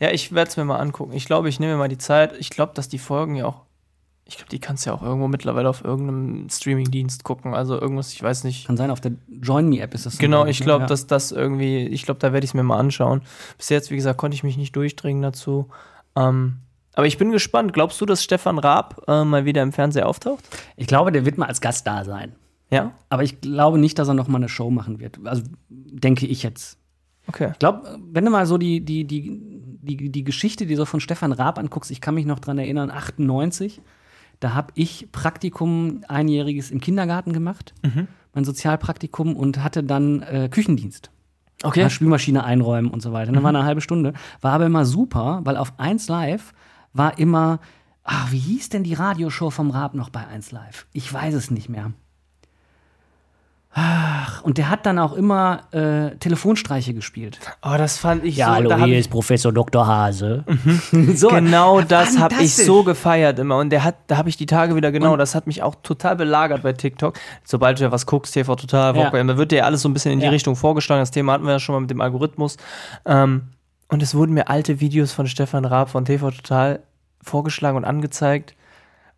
[0.00, 1.12] Ja, ich werde es mir mal angucken.
[1.12, 2.34] Ich glaube, ich nehme mir mal die Zeit.
[2.38, 3.62] Ich glaube, dass die Folgen ja auch.
[4.30, 7.54] Ich glaube, die kannst du ja auch irgendwo mittlerweile auf irgendeinem Streaming-Dienst gucken.
[7.54, 8.66] Also irgendwas, ich weiß nicht.
[8.66, 9.12] Kann sein, auf der
[9.42, 10.64] Join Me-App ist das so, Genau, ich ne?
[10.66, 10.86] glaube, Ja.
[10.86, 13.22] dass das irgendwie, ich glaube, da werde ich es mir mal anschauen.
[13.56, 15.68] Bis jetzt, wie gesagt, konnte ich mich nicht durchdringen dazu.
[16.14, 16.58] Ähm,
[16.94, 17.72] aber ich bin gespannt.
[17.72, 20.44] Glaubst du, dass Stefan Raab äh, mal wieder im Fernseher auftaucht?
[20.76, 22.34] Ich glaube, der wird mal als Gast da sein.
[22.70, 22.92] Ja?
[23.08, 25.18] Aber ich glaube nicht, dass er noch mal eine Show machen wird.
[25.24, 26.76] Also denke ich jetzt.
[27.28, 27.48] Okay.
[27.52, 29.40] Ich glaube, wenn du mal so die, die, die,
[29.80, 32.90] die, die Geschichte, die so von Stefan Raab anguckst, ich kann mich noch dran erinnern,
[32.90, 33.80] 98,
[34.40, 37.74] da habe ich Praktikum einjähriges im Kindergarten gemacht,
[38.34, 41.10] mein Sozialpraktikum und hatte dann äh, Küchendienst.
[41.64, 41.80] Okay.
[41.80, 43.32] Ja, Spülmaschine einräumen und so weiter.
[43.32, 44.12] Dann war eine halbe Stunde.
[44.40, 46.54] War aber immer super, weil auf 1 Live
[46.92, 47.58] war immer,
[48.04, 50.86] ach, wie hieß denn die Radioshow vom Raab noch bei 1 Live?
[50.92, 51.92] Ich weiß es nicht mehr.
[53.74, 57.38] Ach, und der hat dann auch immer äh, Telefonstreiche gespielt.
[57.62, 58.52] Oh, das fand ich Ja, so.
[58.54, 59.86] hallo, da hab hier ist Professor Dr.
[59.86, 60.44] Hase.
[61.14, 63.58] so, genau das habe ich so gefeiert immer.
[63.58, 66.16] Und der hat, da habe ich die Tage wieder genau, das hat mich auch total
[66.16, 67.18] belagert bei TikTok.
[67.44, 69.14] Sobald du ja was guckst, TV total, Ja.
[69.14, 69.36] ja.
[69.36, 70.30] wird dir ja alles so ein bisschen in die Ja.
[70.30, 71.00] Richtung vorgeschlagen.
[71.02, 72.56] Das Thema hatten wir ja schon mal mit dem Algorithmus.
[73.04, 73.48] Ähm,
[73.88, 76.80] und es wurden mir alte Videos von Stefan Raab von TV Total
[77.22, 78.54] vorgeschlagen und angezeigt,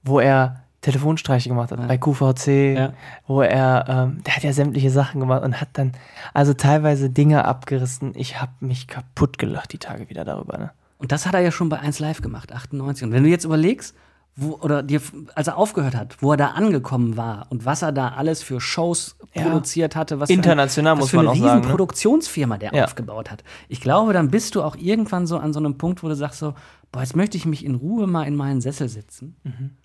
[0.02, 2.92] wo er Telefonstreiche gemacht hat, bei QVC, Ja.
[3.26, 5.92] wo er, ähm, der hat ja sämtliche Sachen gemacht und hat dann
[6.32, 8.12] also teilweise Dinge abgerissen.
[8.16, 10.56] Ich habe mich kaputt gelacht die Tage wieder darüber.
[10.58, 10.70] Ne?
[10.98, 13.04] Und das hat er ja schon bei 1 Live gemacht, 98.
[13.04, 13.94] Und wenn du jetzt überlegst,
[14.36, 15.00] wo, oder dir,
[15.34, 18.60] als er aufgehört hat, wo er da angekommen war und was er da alles für
[18.60, 19.42] Shows Ja.
[19.42, 21.68] produziert hatte, was International für, ein, was muss für man eine auch riesen sagen, ne?
[21.68, 22.84] Produktionsfirma der Ja.
[22.84, 23.44] aufgebaut hat.
[23.68, 26.38] Ich glaube, dann bist du auch irgendwann so an so einem Punkt, wo du sagst
[26.38, 26.54] so,
[26.92, 29.36] boah, jetzt möchte ich mich in Ruhe mal in meinen Sessel sitzen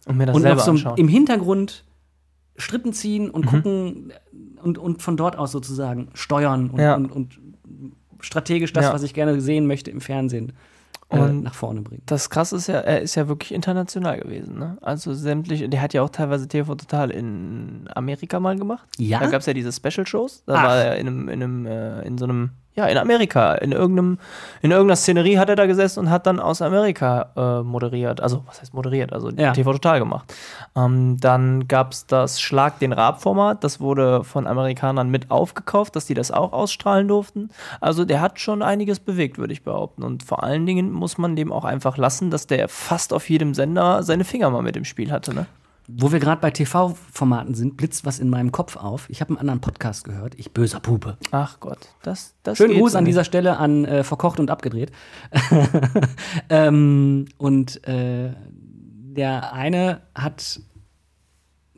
[0.05, 0.97] Und mir das und selber so anschauen.
[0.97, 1.83] im Hintergrund
[2.57, 3.29] Strippen ziehen Mhm.
[3.31, 4.13] und gucken
[4.63, 6.95] und, und von dort aus sozusagen steuern und, Ja.
[6.95, 7.39] und, und
[8.21, 10.53] strategisch das, was ich gerne sehen möchte im Fernsehen, äh,
[11.07, 12.01] Und nach vorne bringen.
[12.07, 14.57] Das krasse ist ja, er ist ja wirklich international gewesen.
[14.57, 14.77] Ne?
[14.81, 18.87] Also sämtliche, der hat ja auch teilweise TV Total in Amerika mal gemacht.
[18.97, 19.19] Ja?
[19.19, 20.43] Da gab es ja diese Special-Shows.
[20.47, 20.63] Da Ach.
[20.63, 24.19] war er in einem, in einem, äh, in so einem, ja, in Amerika, in irgendeinem,
[24.61, 28.19] in irgendeiner Szenerie hat er da gesessen und hat dann aus Amerika äh, moderiert.
[28.19, 29.13] Also, was heißt moderiert?
[29.13, 29.53] Also Ja.
[29.53, 30.33] TV Total gemacht.
[30.75, 33.63] Ähm, dann gab es das Schlag den Rab-Format.
[33.63, 37.49] Das wurde von Amerikanern mit aufgekauft, dass die das auch ausstrahlen durften.
[37.79, 40.03] Also der hat schon einiges bewegt, würde ich behaupten.
[40.03, 43.53] Und vor allen Dingen muss man dem auch einfach lassen, dass der fast auf jedem
[43.53, 45.33] Sender seine Finger mal mit im Spiel hatte.
[45.33, 45.45] Ne?
[45.87, 49.07] Wo wir gerade bei TV-Formaten sind, blitzt was in meinem Kopf auf.
[49.09, 50.33] Ich habe einen anderen Podcast gehört.
[50.35, 51.17] Ich böser Pupe.
[51.31, 54.91] Ach Gott, das, das Schönen geht Gruß an dieser Stelle an äh, Verkocht und Abgedreht.
[56.49, 60.59] ähm, und äh, der eine hat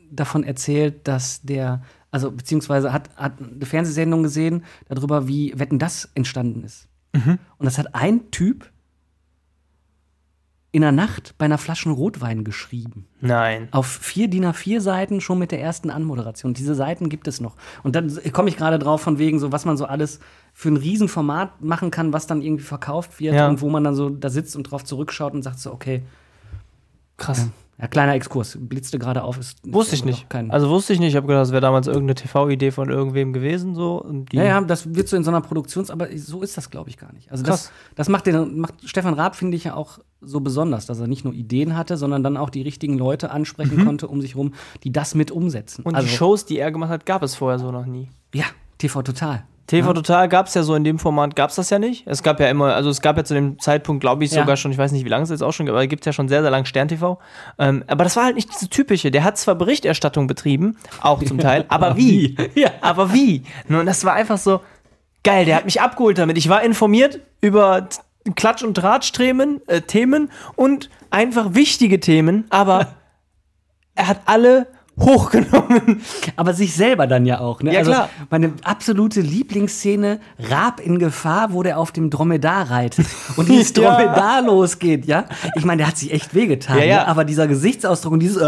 [0.10, 6.10] davon erzählt, dass der, also beziehungsweise hat, hat eine Fernsehsendung gesehen darüber, wie Wetten das
[6.16, 6.88] entstanden ist.
[7.14, 7.40] Mhm.
[7.58, 8.72] Und das hat ein Typ
[10.74, 13.70] in der Nacht bei einer Flasche Rotwein geschrieben Nein.
[13.72, 16.54] auf vier DIN A4 Seiten schon mit der ersten Anmoderation.
[16.54, 17.56] Diese Seiten gibt es noch.
[17.84, 20.20] Und dann komme ich gerade drauf von wegen so, was man so alles
[20.54, 23.48] für ein Riesenformat machen kann, was dann irgendwie verkauft wird Ja.
[23.48, 26.04] und wo man dann so da sitzt und drauf zurückschaut und sagt so, okay,
[27.18, 27.40] Krass.
[27.40, 27.50] Ja,
[27.88, 28.58] kleiner Exkurs.
[28.60, 29.38] Blitzte gerade auf.
[29.38, 30.26] Ist, Wusste ich nicht.
[30.50, 31.10] Also wusste ich nicht.
[31.10, 33.76] Ich habe gedacht, das wäre damals irgendeine TV-Idee von irgendwem gewesen.
[33.76, 34.04] So.
[34.32, 36.98] Ja, ja, das wird so in so einer Produktions-, aber so ist das, glaube ich,
[36.98, 37.32] gar nicht.
[37.32, 37.72] Also das, Krass.
[37.96, 41.24] das macht, den, macht Stefan Raab, finde ich, ja auch so besonders, dass er nicht
[41.24, 44.92] nur Ideen hatte, sondern dann auch die richtigen Leute ansprechen konnte um sich rum, die
[44.92, 45.84] das mit umsetzen.
[45.84, 48.10] Und also, die Shows, die er gemacht hat, gab es vorher so noch nie.
[48.34, 48.46] Ja,
[48.80, 49.44] TV Total.
[49.68, 52.08] TV Total gab es ja so in dem Format, gab es das ja nicht.
[52.08, 54.42] Es gab ja immer, also es gab ja zu dem Zeitpunkt, glaube ich, Ja.
[54.42, 56.06] sogar schon, ich weiß nicht, wie lange es jetzt auch schon gibt, aber gibt es
[56.06, 57.20] ja schon sehr, sehr lang Stern TV.
[57.60, 59.12] Ähm, aber das war halt nicht diese typische.
[59.12, 62.36] Der hat zwar Berichterstattung betrieben, auch zum Teil, aber wie?
[62.56, 62.70] Ja.
[62.82, 63.44] Aber wie?
[63.68, 64.62] Nun, das war einfach so
[65.24, 65.44] geil.
[65.46, 66.38] Der hat mich abgeholt damit.
[66.38, 67.90] Ich war informiert über
[68.36, 72.88] Klatsch- und Drahtstremen, äh, Themen und einfach wichtige Themen, aber
[73.96, 74.68] er hat alle
[75.00, 76.02] hochgenommen.
[76.36, 77.62] Aber sich selber dann ja auch.
[77.62, 77.72] Ne?
[77.74, 78.10] Ja, also klar.
[78.30, 80.20] Meine absolute Lieblingsszene,
[80.50, 83.92] Raab in Gefahr, wo der auf dem Dromedar reitet und dieses Ja.
[83.96, 85.26] Dromedar losgeht, ja.
[85.56, 86.96] Ich meine, der hat sich echt wehgetan, Ja, ja.
[86.98, 87.08] Ne?
[87.08, 88.42] aber dieser Gesichtsausdruck und dieses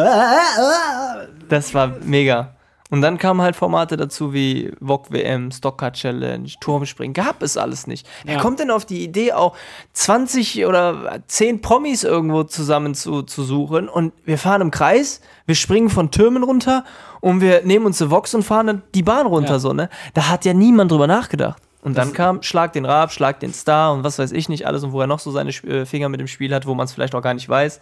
[1.50, 2.56] Das war mega.
[2.92, 7.14] Und dann kamen halt Formate dazu wie VOG WM, Stocker Challenge, Turmspringen.
[7.14, 8.08] Gab es alles nicht.
[8.26, 8.42] Wer Ja.
[8.42, 9.56] kommt denn auf die Idee, auch
[9.94, 13.88] 20 oder 10 Promis irgendwo zusammen zu, zu suchen?
[13.90, 16.84] Und wir fahren im Kreis, wir springen von Türmen runter
[17.22, 19.60] und wir nehmen uns eine Vox und fahren dann die Bahn runter, Ja.
[19.60, 19.90] so, ne?
[20.14, 21.62] Da hat ja niemand drüber nachgedacht.
[21.82, 24.84] Und dann kam Schlag den Raab, Schlag den Star und was weiß ich nicht alles
[24.84, 26.92] und wo er noch so seine äh, Finger mit dem Spiel hat, wo man es
[26.94, 27.80] vielleicht auch gar nicht weiß.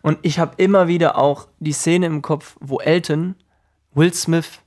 [0.00, 3.34] Und ich habe immer wieder auch die Szene im Kopf, wo Elton
[3.98, 4.60] Will Smith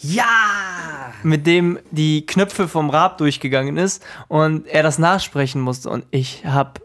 [0.00, 1.12] Ja!
[1.22, 5.90] mit dem die Knöpfe vom Rab durchgegangen ist und er das nachsprechen musste.
[5.90, 6.80] Und ich habe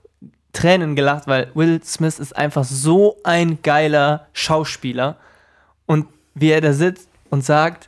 [0.51, 5.15] Tränen gelacht, weil Will Smith ist einfach so ein geiler Schauspieler.
[5.85, 7.87] Und wie er da sitzt und sagt,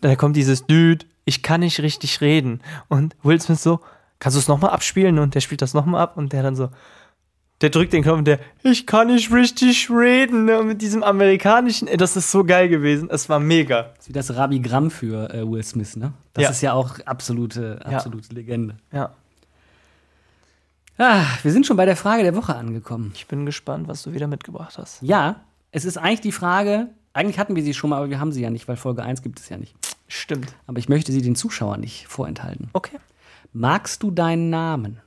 [0.00, 2.60] da kommt dieses Dude, ich kann nicht richtig reden.
[2.88, 3.80] Und Will Smith so,
[4.20, 5.18] kannst du es nochmal abspielen?
[5.18, 6.68] Und der spielt das nochmal ab und der dann so,
[7.60, 10.44] der drückt den Knopf und der, ich kann nicht richtig reden.
[10.44, 13.08] ne, Mit diesem amerikanischen, ey, das ist so geil gewesen.
[13.10, 13.84] Es war mega.
[13.94, 16.12] Das ist wie das Rabigramm für äh, Will Smith, ne?
[16.34, 16.50] Das Ja.
[16.50, 17.96] ist ja auch absolute, Ja.
[17.96, 18.76] absolute Legende.
[18.92, 19.14] Ja.
[20.98, 23.12] Ah, wir sind schon bei der Frage der Woche angekommen.
[23.16, 25.02] Ich bin gespannt, was du wieder mitgebracht hast.
[25.02, 25.40] Ja,
[25.72, 28.42] es ist eigentlich die Frage, eigentlich hatten wir sie schon mal, aber wir haben sie
[28.42, 29.74] ja nicht, weil Folge 1 gibt es ja nicht.
[30.06, 30.54] Stimmt.
[30.66, 32.68] Aber ich möchte sie den Zuschauern nicht vorenthalten.
[32.74, 32.98] Okay.
[33.52, 35.00] Magst du deinen Namen?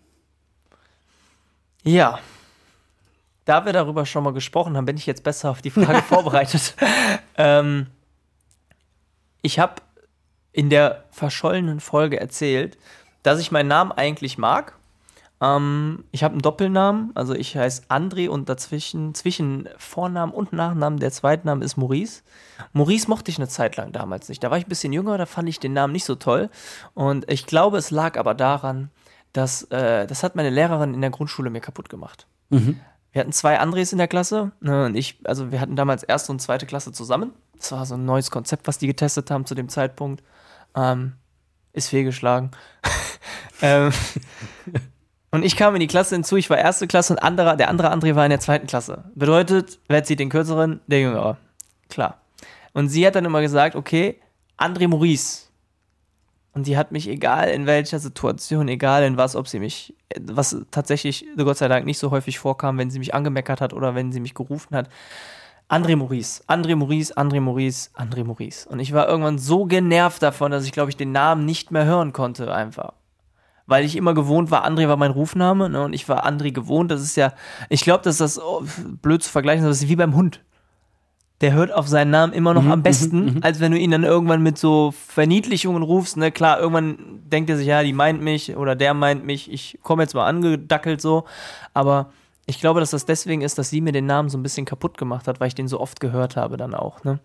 [1.84, 2.20] Ja.
[3.48, 6.76] Da wir darüber schon mal gesprochen haben, bin ich jetzt besser auf die Frage vorbereitet.
[7.38, 7.88] Ähm,
[9.42, 9.76] ich habe
[10.52, 12.78] in der verschollenen Folge erzählt,
[13.24, 14.74] dass ich meinen Namen eigentlich mag.
[15.40, 21.00] Ähm, ich habe einen Doppelnamen, also ich heiße André und dazwischen, zwischen Vornamen und Nachnamen,
[21.00, 22.24] der Zweitname ist Maurice.
[22.74, 24.44] Maurice mochte ich eine Zeit lang damals nicht.
[24.44, 26.50] Da war ich ein bisschen jünger, da fand ich den Namen nicht so toll.
[26.96, 28.90] Und ich glaube, es lag aber daran,
[29.32, 32.28] dass äh, das hat meine Lehrerin in der Grundschule mir kaputt gemacht.
[33.12, 36.32] Wir hatten zwei Andres in der Klasse ne, und ich, also wir hatten damals erste
[36.32, 37.34] und zweite Klasse zusammen.
[37.56, 40.24] Das war so ein neues Konzept, was die getestet haben zu dem Zeitpunkt.
[40.76, 41.14] Ähm,
[41.74, 42.52] ist fehlgeschlagen.
[43.62, 43.92] ähm,
[45.32, 47.92] und ich kam in die Klasse hinzu, ich war erste Klasse und anderer, der andere
[47.94, 49.06] André war in der zweiten Klasse.
[49.16, 50.82] Bedeutet, wer zieht den kürzeren?
[50.88, 51.38] Der jüngere.
[51.90, 52.22] Klar.
[52.74, 54.20] Und sie hat dann immer gesagt, okay,
[54.58, 55.47] André Maurice.
[56.58, 60.58] Und die hat mich, egal in welcher Situation, egal in was, ob sie mich, was
[60.72, 64.12] tatsächlich Gott sei Dank nicht so häufig vorkam, wenn sie mich angemeckert hat oder wenn
[64.12, 64.90] sie mich gerufen hat.
[65.70, 68.68] André Maurice, André Maurice, André Maurice, André Maurice.
[68.68, 71.86] Und ich war irgendwann so genervt davon, dass ich, glaube ich, den Namen nicht mehr
[71.86, 72.94] hören konnte, einfach.
[73.68, 76.90] Weil ich immer gewohnt war, André war mein Rufname, ne, und ich war André gewohnt.
[76.90, 77.34] Das ist ja,
[77.70, 78.64] ich glaube, dass das oh,
[79.04, 80.42] blöd zu vergleichen ist, das ist wie beim Hund
[81.42, 84.42] der hört auf seinen Namen immer noch am besten, als wenn du ihn dann irgendwann
[84.42, 86.18] mit so Verniedlichungen rufst.
[86.18, 89.80] Ne, klar, irgendwann denkt er sich, ja, die meint mich oder der meint mich, ich
[89.84, 91.26] komme jetzt mal angedackelt so.
[91.74, 92.12] Aber
[92.48, 94.98] ich glaube, dass das deswegen ist, dass sie mir den Namen so ein bisschen kaputt
[94.98, 97.04] gemacht hat, weil ich den so oft gehört habe dann auch.
[97.04, 97.20] Ne?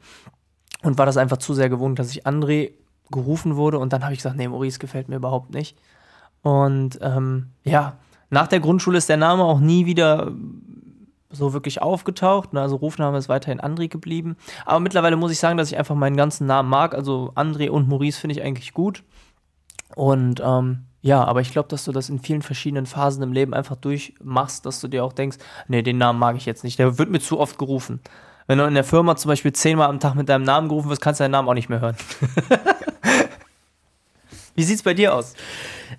[0.82, 2.72] Und war das einfach zu sehr gewohnt, dass ich André
[3.10, 5.76] gerufen wurde und dann habe ich gesagt, nee, Maurice gefällt mir überhaupt nicht.
[6.42, 7.98] Und ähm, ja,
[8.30, 10.32] nach der Grundschule ist der Name auch nie wieder
[11.33, 12.53] so wirklich aufgetaucht.
[12.53, 12.61] Ne?
[12.61, 14.37] Also Rufname ist weiterhin André geblieben.
[14.64, 16.95] Aber mittlerweile muss ich sagen, dass ich einfach meinen ganzen Namen mag.
[16.95, 19.03] Also André und Maurice finde ich eigentlich gut.
[19.95, 23.55] Und ähm, ja, aber ich glaube, dass du das in vielen verschiedenen Phasen im Leben
[23.55, 26.78] einfach durchmachst, dass du dir auch denkst, nee, den Namen mag ich jetzt nicht.
[26.78, 28.01] Der wird mir zu oft gerufen.
[28.47, 31.01] Wenn du in der Firma zum Beispiel zehnmal am Tag mit deinem Namen gerufen wirst,
[31.01, 31.97] kannst du deinen Namen auch nicht mehr hören.
[34.55, 35.34] Wie sieht's bei dir aus?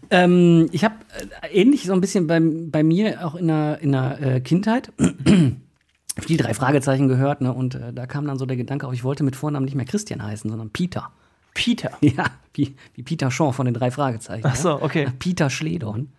[0.10, 0.96] Ähm, ich habe
[1.42, 4.92] äh, ähnlich so ein bisschen bei, bei mir auch in der, in der äh, Kindheit
[6.28, 7.54] die drei Fragezeichen gehört, ne?
[7.54, 9.86] Und äh, da kam dann so der Gedanke auch, ich wollte mit Vornamen nicht mehr
[9.86, 11.12] Christian heißen, sondern Peter.
[11.54, 11.92] Peter.
[12.02, 14.46] Ja, wie, wie Peter Shaw von den drei Fragezeichen.
[14.46, 15.06] Ach so, okay.
[15.06, 15.14] Ja?
[15.18, 16.10] Peter Schledorn.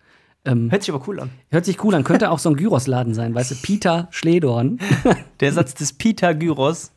[0.43, 1.29] Ähm, Hört sich aber cool an.
[1.49, 3.55] hört sich cool an, könnte auch so ein Gyros-Laden sein, weißt du?
[3.55, 4.79] Peter Schledorn.
[5.39, 6.91] Der Satz des Peter Gyros.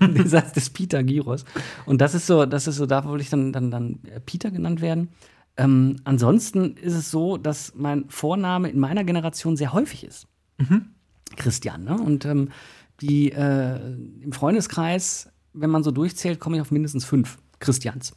[0.00, 1.44] Der Satz des Peter Gyros.
[1.86, 4.50] Und das ist so, das ist so, da wollte ich dann, dann, dann äh, Peter
[4.50, 5.08] genannt werden.
[5.56, 10.26] Ähm, ansonsten ist es so, dass mein Vorname in meiner Generation sehr häufig ist.
[11.36, 12.00] Christian, ne?
[12.00, 12.50] Und ähm,
[13.00, 13.78] die äh,
[14.20, 18.12] im Freundeskreis, wenn man so durchzählt, komme ich auf mindestens fünf Christians.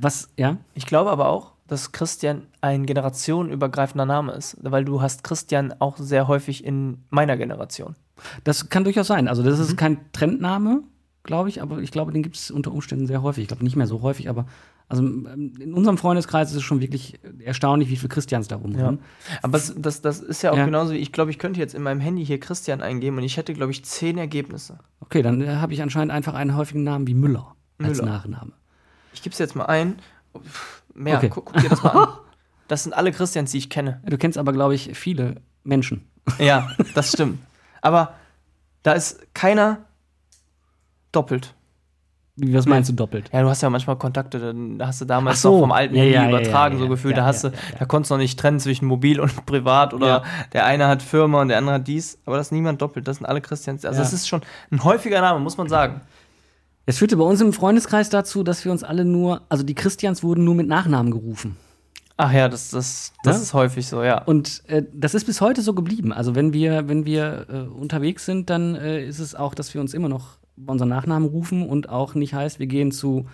[0.00, 0.56] Was, ja?
[0.74, 5.96] Ich glaube aber auch, dass Christian ein generationenübergreifender Name ist, weil du hast Christian auch
[5.96, 7.96] sehr häufig in meiner Generation.
[8.44, 9.28] Das kann durchaus sein.
[9.28, 10.82] Also, das ist kein Trendname,
[11.22, 13.42] glaube ich, aber ich glaube, den gibt es unter Umständen sehr häufig.
[13.42, 14.46] Ich glaube nicht mehr so häufig, aber
[14.86, 18.98] also in unserem Freundeskreis ist es schon wirklich erstaunlich, wie viele Christians da rumrennen.
[19.42, 20.66] Aber das, das, das ist ja auch Ja.
[20.66, 23.38] genauso wie, ich glaube, ich könnte jetzt in meinem Handy hier Christian eingeben und ich
[23.38, 24.78] hätte, glaube ich, zehn Ergebnisse.
[25.00, 28.12] Okay, dann äh, habe ich anscheinend einfach einen häufigen Namen wie Müller als Müller.
[28.12, 28.52] Nachname.
[29.14, 29.96] Ich gebe es jetzt mal ein.
[30.94, 31.30] Mehr, Okay.
[31.30, 32.08] guck, guck dir das mal an.
[32.68, 34.00] Das sind alle Christians, die ich kenne.
[34.06, 36.06] Du kennst aber, glaube ich, viele Menschen.
[36.38, 37.38] Ja, das stimmt.
[37.84, 38.14] Aber
[38.82, 39.78] da ist keiner
[41.12, 41.54] doppelt.
[42.36, 43.30] Was meinst du doppelt?
[43.32, 45.52] Ja, du hast ja manchmal Kontakte, dann hast du damals so.
[45.52, 47.16] noch vom alten Ja, Handy ja, übertragen, ja, so gefühlt.
[47.16, 50.64] Da hast du, da konntest du noch nicht trennen zwischen mobil und privat oder der
[50.66, 53.26] eine hat Firma und der andere hat dies, aber das ist niemand doppelt, das sind
[53.26, 53.84] alle Christians.
[53.84, 54.02] Also Ja.
[54.02, 54.40] das ist schon
[54.72, 56.00] ein häufiger Name, muss man sagen.
[56.86, 60.24] Es führte bei uns im Freundeskreis dazu, dass wir uns alle nur, also die Christians
[60.24, 61.56] wurden nur mit Nachnamen gerufen.
[62.16, 63.42] Ach ja, das, das, das Ja?
[63.42, 64.22] ist häufig so, ja.
[64.22, 66.12] Und äh, das ist bis heute so geblieben.
[66.12, 69.80] Also wenn wir, wenn wir äh, unterwegs sind, dann äh, ist es auch, dass wir
[69.80, 73.26] uns immer noch bei unseren Nachnamen rufen und auch nicht heißt, wir gehen zu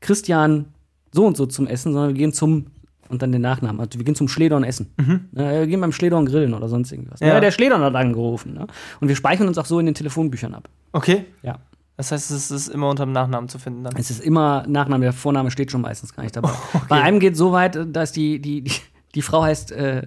[0.00, 0.66] Christian
[1.12, 2.66] so und so zum Essen, sondern wir gehen zum
[3.08, 3.80] und dann den Nachnamen.
[3.80, 4.90] Also wir gehen zum Schledorn essen.
[5.32, 7.20] Ja, wir gehen beim Schledorn grillen oder sonst irgendwas.
[7.20, 7.28] Ja.
[7.28, 7.40] Ja.
[7.40, 8.52] der Schledorn hat angerufen.
[8.52, 8.66] Ne?
[9.00, 10.68] Und wir speichern uns auch so in den Telefonbüchern ab.
[10.92, 11.24] Okay.
[11.42, 11.58] Ja.
[11.98, 13.96] Das heißt, es ist immer unter dem Nachnamen zu finden dann.
[13.96, 16.52] Es ist immer Nachname, der Vorname steht schon meistens gar nicht dabei.
[16.88, 18.72] Bei einem geht so weit, dass die, die, die,
[19.16, 19.72] die Frau heißt.
[19.72, 20.06] Äh,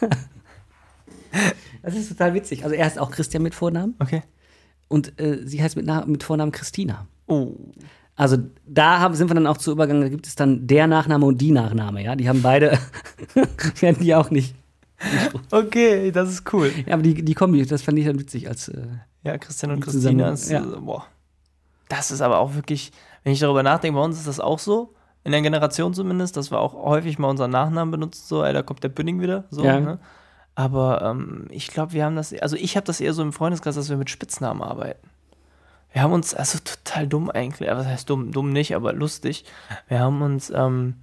[1.82, 2.64] das ist total witzig.
[2.64, 4.22] Also er heißt auch Christian mit Vornamen Okay.
[4.88, 7.06] und äh, sie heißt mit, mit Vornamen Christina.
[7.26, 7.52] Oh.
[8.14, 11.26] Also da haben, sind wir dann auch zu übergegangen, da gibt es dann der Nachname
[11.26, 12.16] und die Nachname, ja.
[12.16, 12.78] Die haben beide,
[13.80, 14.54] werden die auch nicht.
[15.50, 16.72] Okay, das ist cool.
[16.86, 18.68] Ja, aber die, die Kombi, das fand ich dann witzig als.
[18.68, 18.86] Äh,
[19.24, 20.60] Ja, Christian und Christina ist, ja.
[20.62, 21.06] äh, boah.
[21.88, 22.92] Das ist aber auch wirklich,
[23.22, 24.94] wenn ich darüber nachdenke, bei uns ist das auch so,
[25.24, 28.62] in der Generation zumindest, dass wir auch häufig mal unseren Nachnamen benutzen, so, ey, da
[28.62, 29.80] kommt der Bünding wieder, so, Ja.
[29.80, 29.98] ne?
[30.54, 33.74] Aber ähm, ich glaube, wir haben das, also ich habe das eher so im Freundeskreis,
[33.74, 35.06] dass wir mit Spitznamen arbeiten.
[35.92, 39.44] Wir haben uns, also total dumm eigentlich, was heißt dumm, dumm nicht, aber lustig.
[39.88, 40.94] Wir haben uns ähm,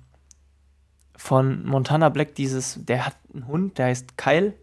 [1.24, 4.53] von Montana Black dieses, der hat einen Hund, der heißt Kyle,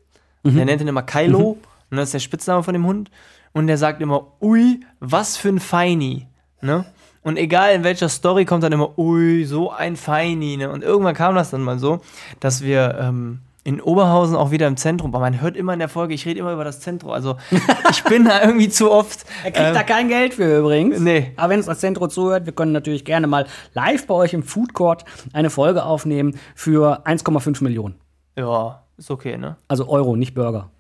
[0.45, 1.57] der nennt ihn immer Kylo,
[1.91, 3.11] und das ist der Spitzname von dem Hund.
[3.53, 6.27] Und der sagt immer, ui, was für ein Feini,
[6.61, 6.85] ne?
[7.23, 10.71] Und egal in welcher Story kommt dann immer, ui, so ein Feini, ne?
[10.71, 12.03] Und irgendwann kam das dann mal so,
[12.41, 15.89] dass wir ähm, in Oberhausen auch wieder im Zentrum, aber man hört immer in der
[15.89, 17.37] Folge, ich rede immer über das Zentrum, also
[17.91, 19.27] ich bin da irgendwie zu oft.
[19.45, 20.99] er kriegt ähm, da kein Geld für übrigens.
[21.01, 21.33] Nee.
[21.37, 24.43] Aber wenn es das Zentrum zuhört, wir können natürlich gerne mal live bei euch im
[24.43, 27.97] Food Court eine Folge aufnehmen für 1,5 Millionen.
[28.37, 29.57] ja, ist okay, ne?
[29.69, 30.71] Also Euro, nicht Burger.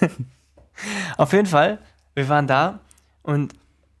[1.16, 1.78] Auf jeden Fall,
[2.14, 2.80] wir waren da
[3.22, 3.52] und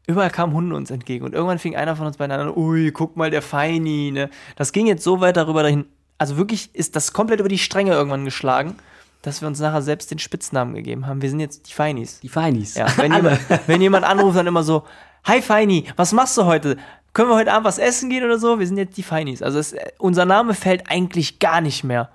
[0.06, 1.24] überall kamen Hunde uns entgegen.
[1.24, 4.30] Und irgendwann fing einer von uns beiden an, ui, guck mal, der Feini, ne?
[4.56, 5.86] Das ging jetzt so weit darüber dahin,
[6.18, 8.76] also wirklich ist das komplett über die Stränge irgendwann geschlagen,
[9.22, 11.22] dass wir uns nachher selbst den Spitznamen gegeben haben.
[11.22, 12.20] Wir sind jetzt die Feinis.
[12.20, 12.74] Die Feinis.
[12.74, 14.84] Ja, wenn, jemand, wenn jemand anruft, dann immer so,
[15.24, 16.76] hi Feini, was machst du heute?
[17.12, 18.58] Können wir heute Abend was essen gehen oder so?
[18.58, 19.42] Wir sind jetzt die Feinis.
[19.42, 22.10] Also es, unser Name fällt eigentlich gar nicht mehr.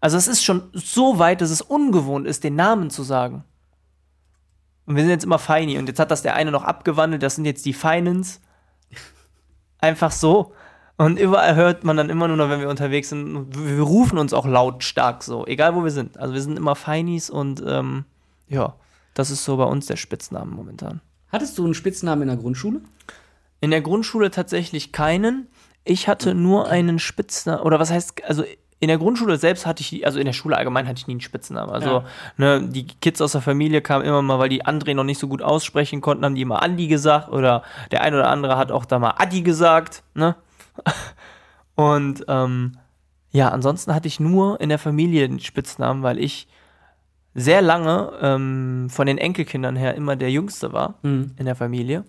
[0.00, 3.44] Also es ist schon so weit, dass es ungewohnt ist, den Namen zu sagen.
[4.84, 5.78] Und wir sind jetzt immer Feini.
[5.78, 8.40] Und jetzt hat das der eine noch abgewandelt, das sind jetzt die Feinens.
[9.78, 10.54] Einfach so.
[10.96, 14.18] Und überall hört man dann immer nur noch, wenn wir unterwegs sind, wir wir rufen
[14.18, 16.18] uns auch lautstark so, egal wo wir sind.
[16.18, 18.04] Also wir sind immer Feinis und ähm,
[18.48, 18.74] ja,
[19.14, 21.00] das ist so bei uns der Spitzname momentan.
[21.30, 22.80] Hattest du einen Spitznamen in der Grundschule?
[23.60, 25.48] In der Grundschule tatsächlich keinen.
[25.84, 28.44] Ich hatte nur einen Spitznamen, oder was heißt, also
[28.78, 31.20] in der Grundschule selbst hatte ich, also in der Schule allgemein hatte ich nie einen
[31.20, 31.72] Spitznamen.
[31.72, 32.04] Also, Ja.
[32.36, 35.28] ne, die Kids aus der Familie kamen immer mal, weil die André noch nicht so
[35.28, 37.62] gut aussprechen konnten, haben die immer Andi gesagt oder
[37.92, 40.34] der ein oder andere hat auch da mal Adi gesagt, ne?
[41.74, 42.72] Und ähm,
[43.30, 46.48] ja, ansonsten hatte ich nur in der Familie den Spitznamen, weil ich
[47.34, 51.32] sehr lange ähm, von den Enkelkindern her immer der Jüngste war Mhm.
[51.38, 52.04] in der Familie.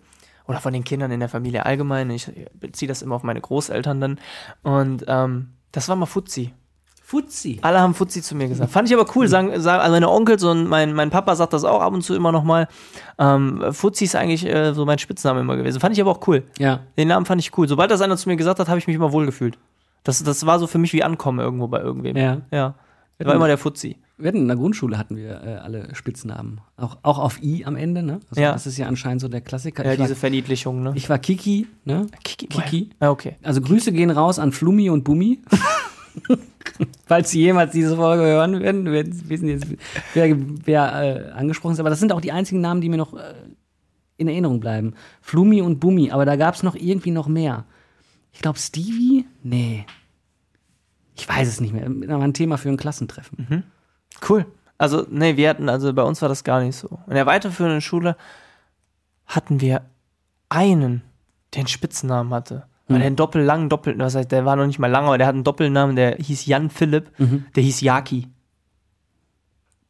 [0.45, 2.09] Oder von den Kindern in der Familie allgemein.
[2.09, 4.19] Ich beziehe das immer auf meine Großeltern dann.
[4.61, 6.53] Und ähm, das war mal Fuzzi.
[7.13, 7.59] Fuzzi.
[7.61, 8.71] Alle haben Fuzzi zu mir gesagt.
[8.71, 9.27] Fand ich aber cool.
[9.27, 12.15] Sagen, sagen, also meine Onkels und mein, mein Papa sagt das auch ab und zu
[12.15, 12.67] immer noch mal.
[13.19, 15.79] Ähm, Fuzzi ist eigentlich äh, so mein Spitzname immer gewesen.
[15.79, 16.43] Fand ich aber auch cool.
[16.57, 16.79] Ja.
[16.97, 17.67] Den Namen fand ich cool.
[17.67, 19.59] Sobald das einer zu mir gesagt hat, habe ich mich immer wohlgefühlt.
[20.03, 22.17] Das, das war so für mich wie Ankommen irgendwo bei irgendwem.
[22.17, 22.41] Ja.
[22.49, 22.73] Ja.
[23.19, 23.97] Der war immer der Fuzzi.
[24.17, 26.61] Wir hatten in der Grundschule hatten wir äh, alle Spitznamen.
[26.77, 28.21] Auch, auch auf I am Ende, ne?
[28.31, 28.53] Also Ja.
[28.53, 29.85] Das ist ja anscheinend so der Klassiker.
[29.85, 30.93] Ja, ich, war, diese Verniedlichung, ne?
[30.95, 32.07] ich war Kiki, ne?
[32.23, 32.47] Kiki.
[32.47, 32.89] Kiki.
[32.99, 33.35] Ja, okay.
[33.43, 35.41] Also Grüße gehen raus an Flummi und Bummi.
[37.05, 39.67] Falls Sie jemals diese Folge hören werden, werden Sie wissen jetzt,
[40.13, 40.35] wer,
[40.65, 41.79] wer äh, angesprochen ist.
[41.79, 43.33] Aber das sind auch die einzigen Namen, die mir noch äh,
[44.17, 44.93] in Erinnerung bleiben.
[45.21, 47.65] Flummi und Bummi, aber da gab es noch irgendwie noch mehr.
[48.31, 49.25] Ich glaube Stevie?
[49.43, 49.85] Nee.
[51.15, 51.87] Ich weiß es nicht mehr.
[51.87, 53.37] Das war ein Thema für ein Klassentreffen.
[54.27, 54.45] Cool.
[54.77, 56.99] Also, nee, wir hatten, also bei uns war das gar nicht so.
[57.07, 58.17] In der weiterführenden Schule
[59.25, 59.85] hatten wir
[60.49, 61.03] einen,
[61.53, 62.65] der einen Spitznamen hatte.
[62.87, 65.27] Weil der einen doppellangen Doppel, was heißt, der war noch nicht mal lang, aber der
[65.27, 67.11] hat einen Doppelnamen, der hieß Jan Philipp,
[67.55, 68.27] der hieß Jaki.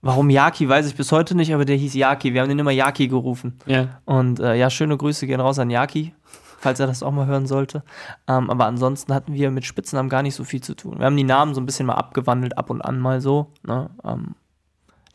[0.02, 2.34] Warum Jaki, weiß ich bis heute nicht, aber der hieß Jaki.
[2.34, 3.58] Wir haben den immer Jaki gerufen.
[3.66, 4.02] Ja.
[4.04, 6.14] Und äh, ja, schöne Grüße gehen raus an Jaki,
[6.60, 7.84] falls er das auch mal hören sollte.
[8.28, 11.00] Ähm, aber ansonsten hatten wir mit Spitznamen gar nicht so viel zu tun.
[11.00, 13.54] Wir haben die Namen so ein bisschen mal abgewandelt, ab und an mal so.
[13.66, 13.90] Ne?
[14.04, 14.36] Ähm,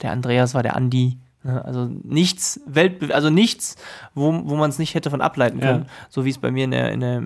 [0.00, 1.18] der Andreas war der Andi.
[1.48, 3.76] Also nichts, Welt, also nichts,
[4.14, 5.66] wo, wo man es nicht hätte von ableiten Ja.
[5.72, 5.86] können.
[6.08, 7.22] So wie es bei mir in der, in der,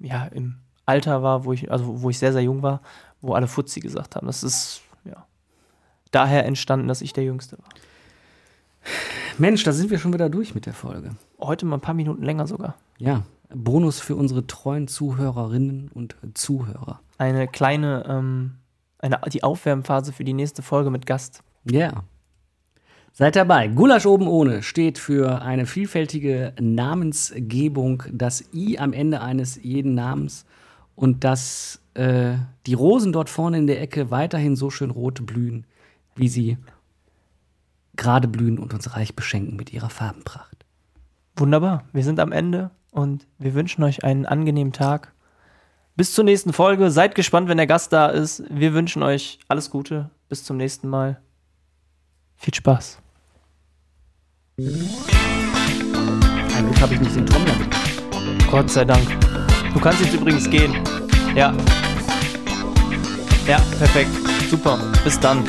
[0.00, 2.80] ja, im Alter war, wo ich, also wo ich sehr, sehr jung war,
[3.20, 4.26] wo alle Fuzzi gesagt haben.
[4.26, 5.26] Das ist, ja,
[6.10, 7.68] daher entstanden, dass ich der Jüngste war.
[9.38, 11.10] Mensch, da sind wir schon wieder durch mit der Folge.
[11.40, 12.74] Heute mal ein paar Minuten länger sogar.
[12.98, 13.22] Ja.
[13.54, 17.00] Bonus für unsere treuen Zuhörerinnen und Zuhörer.
[17.18, 18.54] eine kleine, ähm,
[18.98, 21.42] eine, die Aufwärmphase für die nächste Folge mit Gast.
[21.64, 22.02] Ja.
[23.14, 23.68] Seid dabei.
[23.68, 30.46] Gulasch oben ohne steht für eine vielfältige Namensgebung, das I am Ende eines jeden Namens
[30.94, 32.34] und dass äh,
[32.66, 35.66] die Rosen dort vorne in der Ecke weiterhin so schön rot blühen,
[36.16, 36.56] wie sie
[37.96, 40.64] gerade blühen und uns reich beschenken mit ihrer Farbenpracht.
[41.36, 41.84] Wunderbar.
[41.92, 45.12] Wir sind am Ende und wir wünschen euch einen angenehmen Tag.
[45.96, 46.90] Bis zur nächsten Folge.
[46.90, 48.42] Seid gespannt, wenn der Gast da ist.
[48.48, 50.10] Wir wünschen euch alles Gute.
[50.30, 51.20] Bis zum nächsten Mal.
[52.36, 53.01] Viel Spaß.
[54.58, 54.66] Ein
[56.66, 57.54] Glück habe ich nicht den Trommler.
[58.50, 59.08] Gott sei Dank.
[59.72, 60.74] Du kannst jetzt übrigens gehen.
[61.34, 61.54] Ja.
[63.46, 64.10] Ja, perfekt.
[64.50, 64.78] Super.
[65.04, 65.42] Bis dann.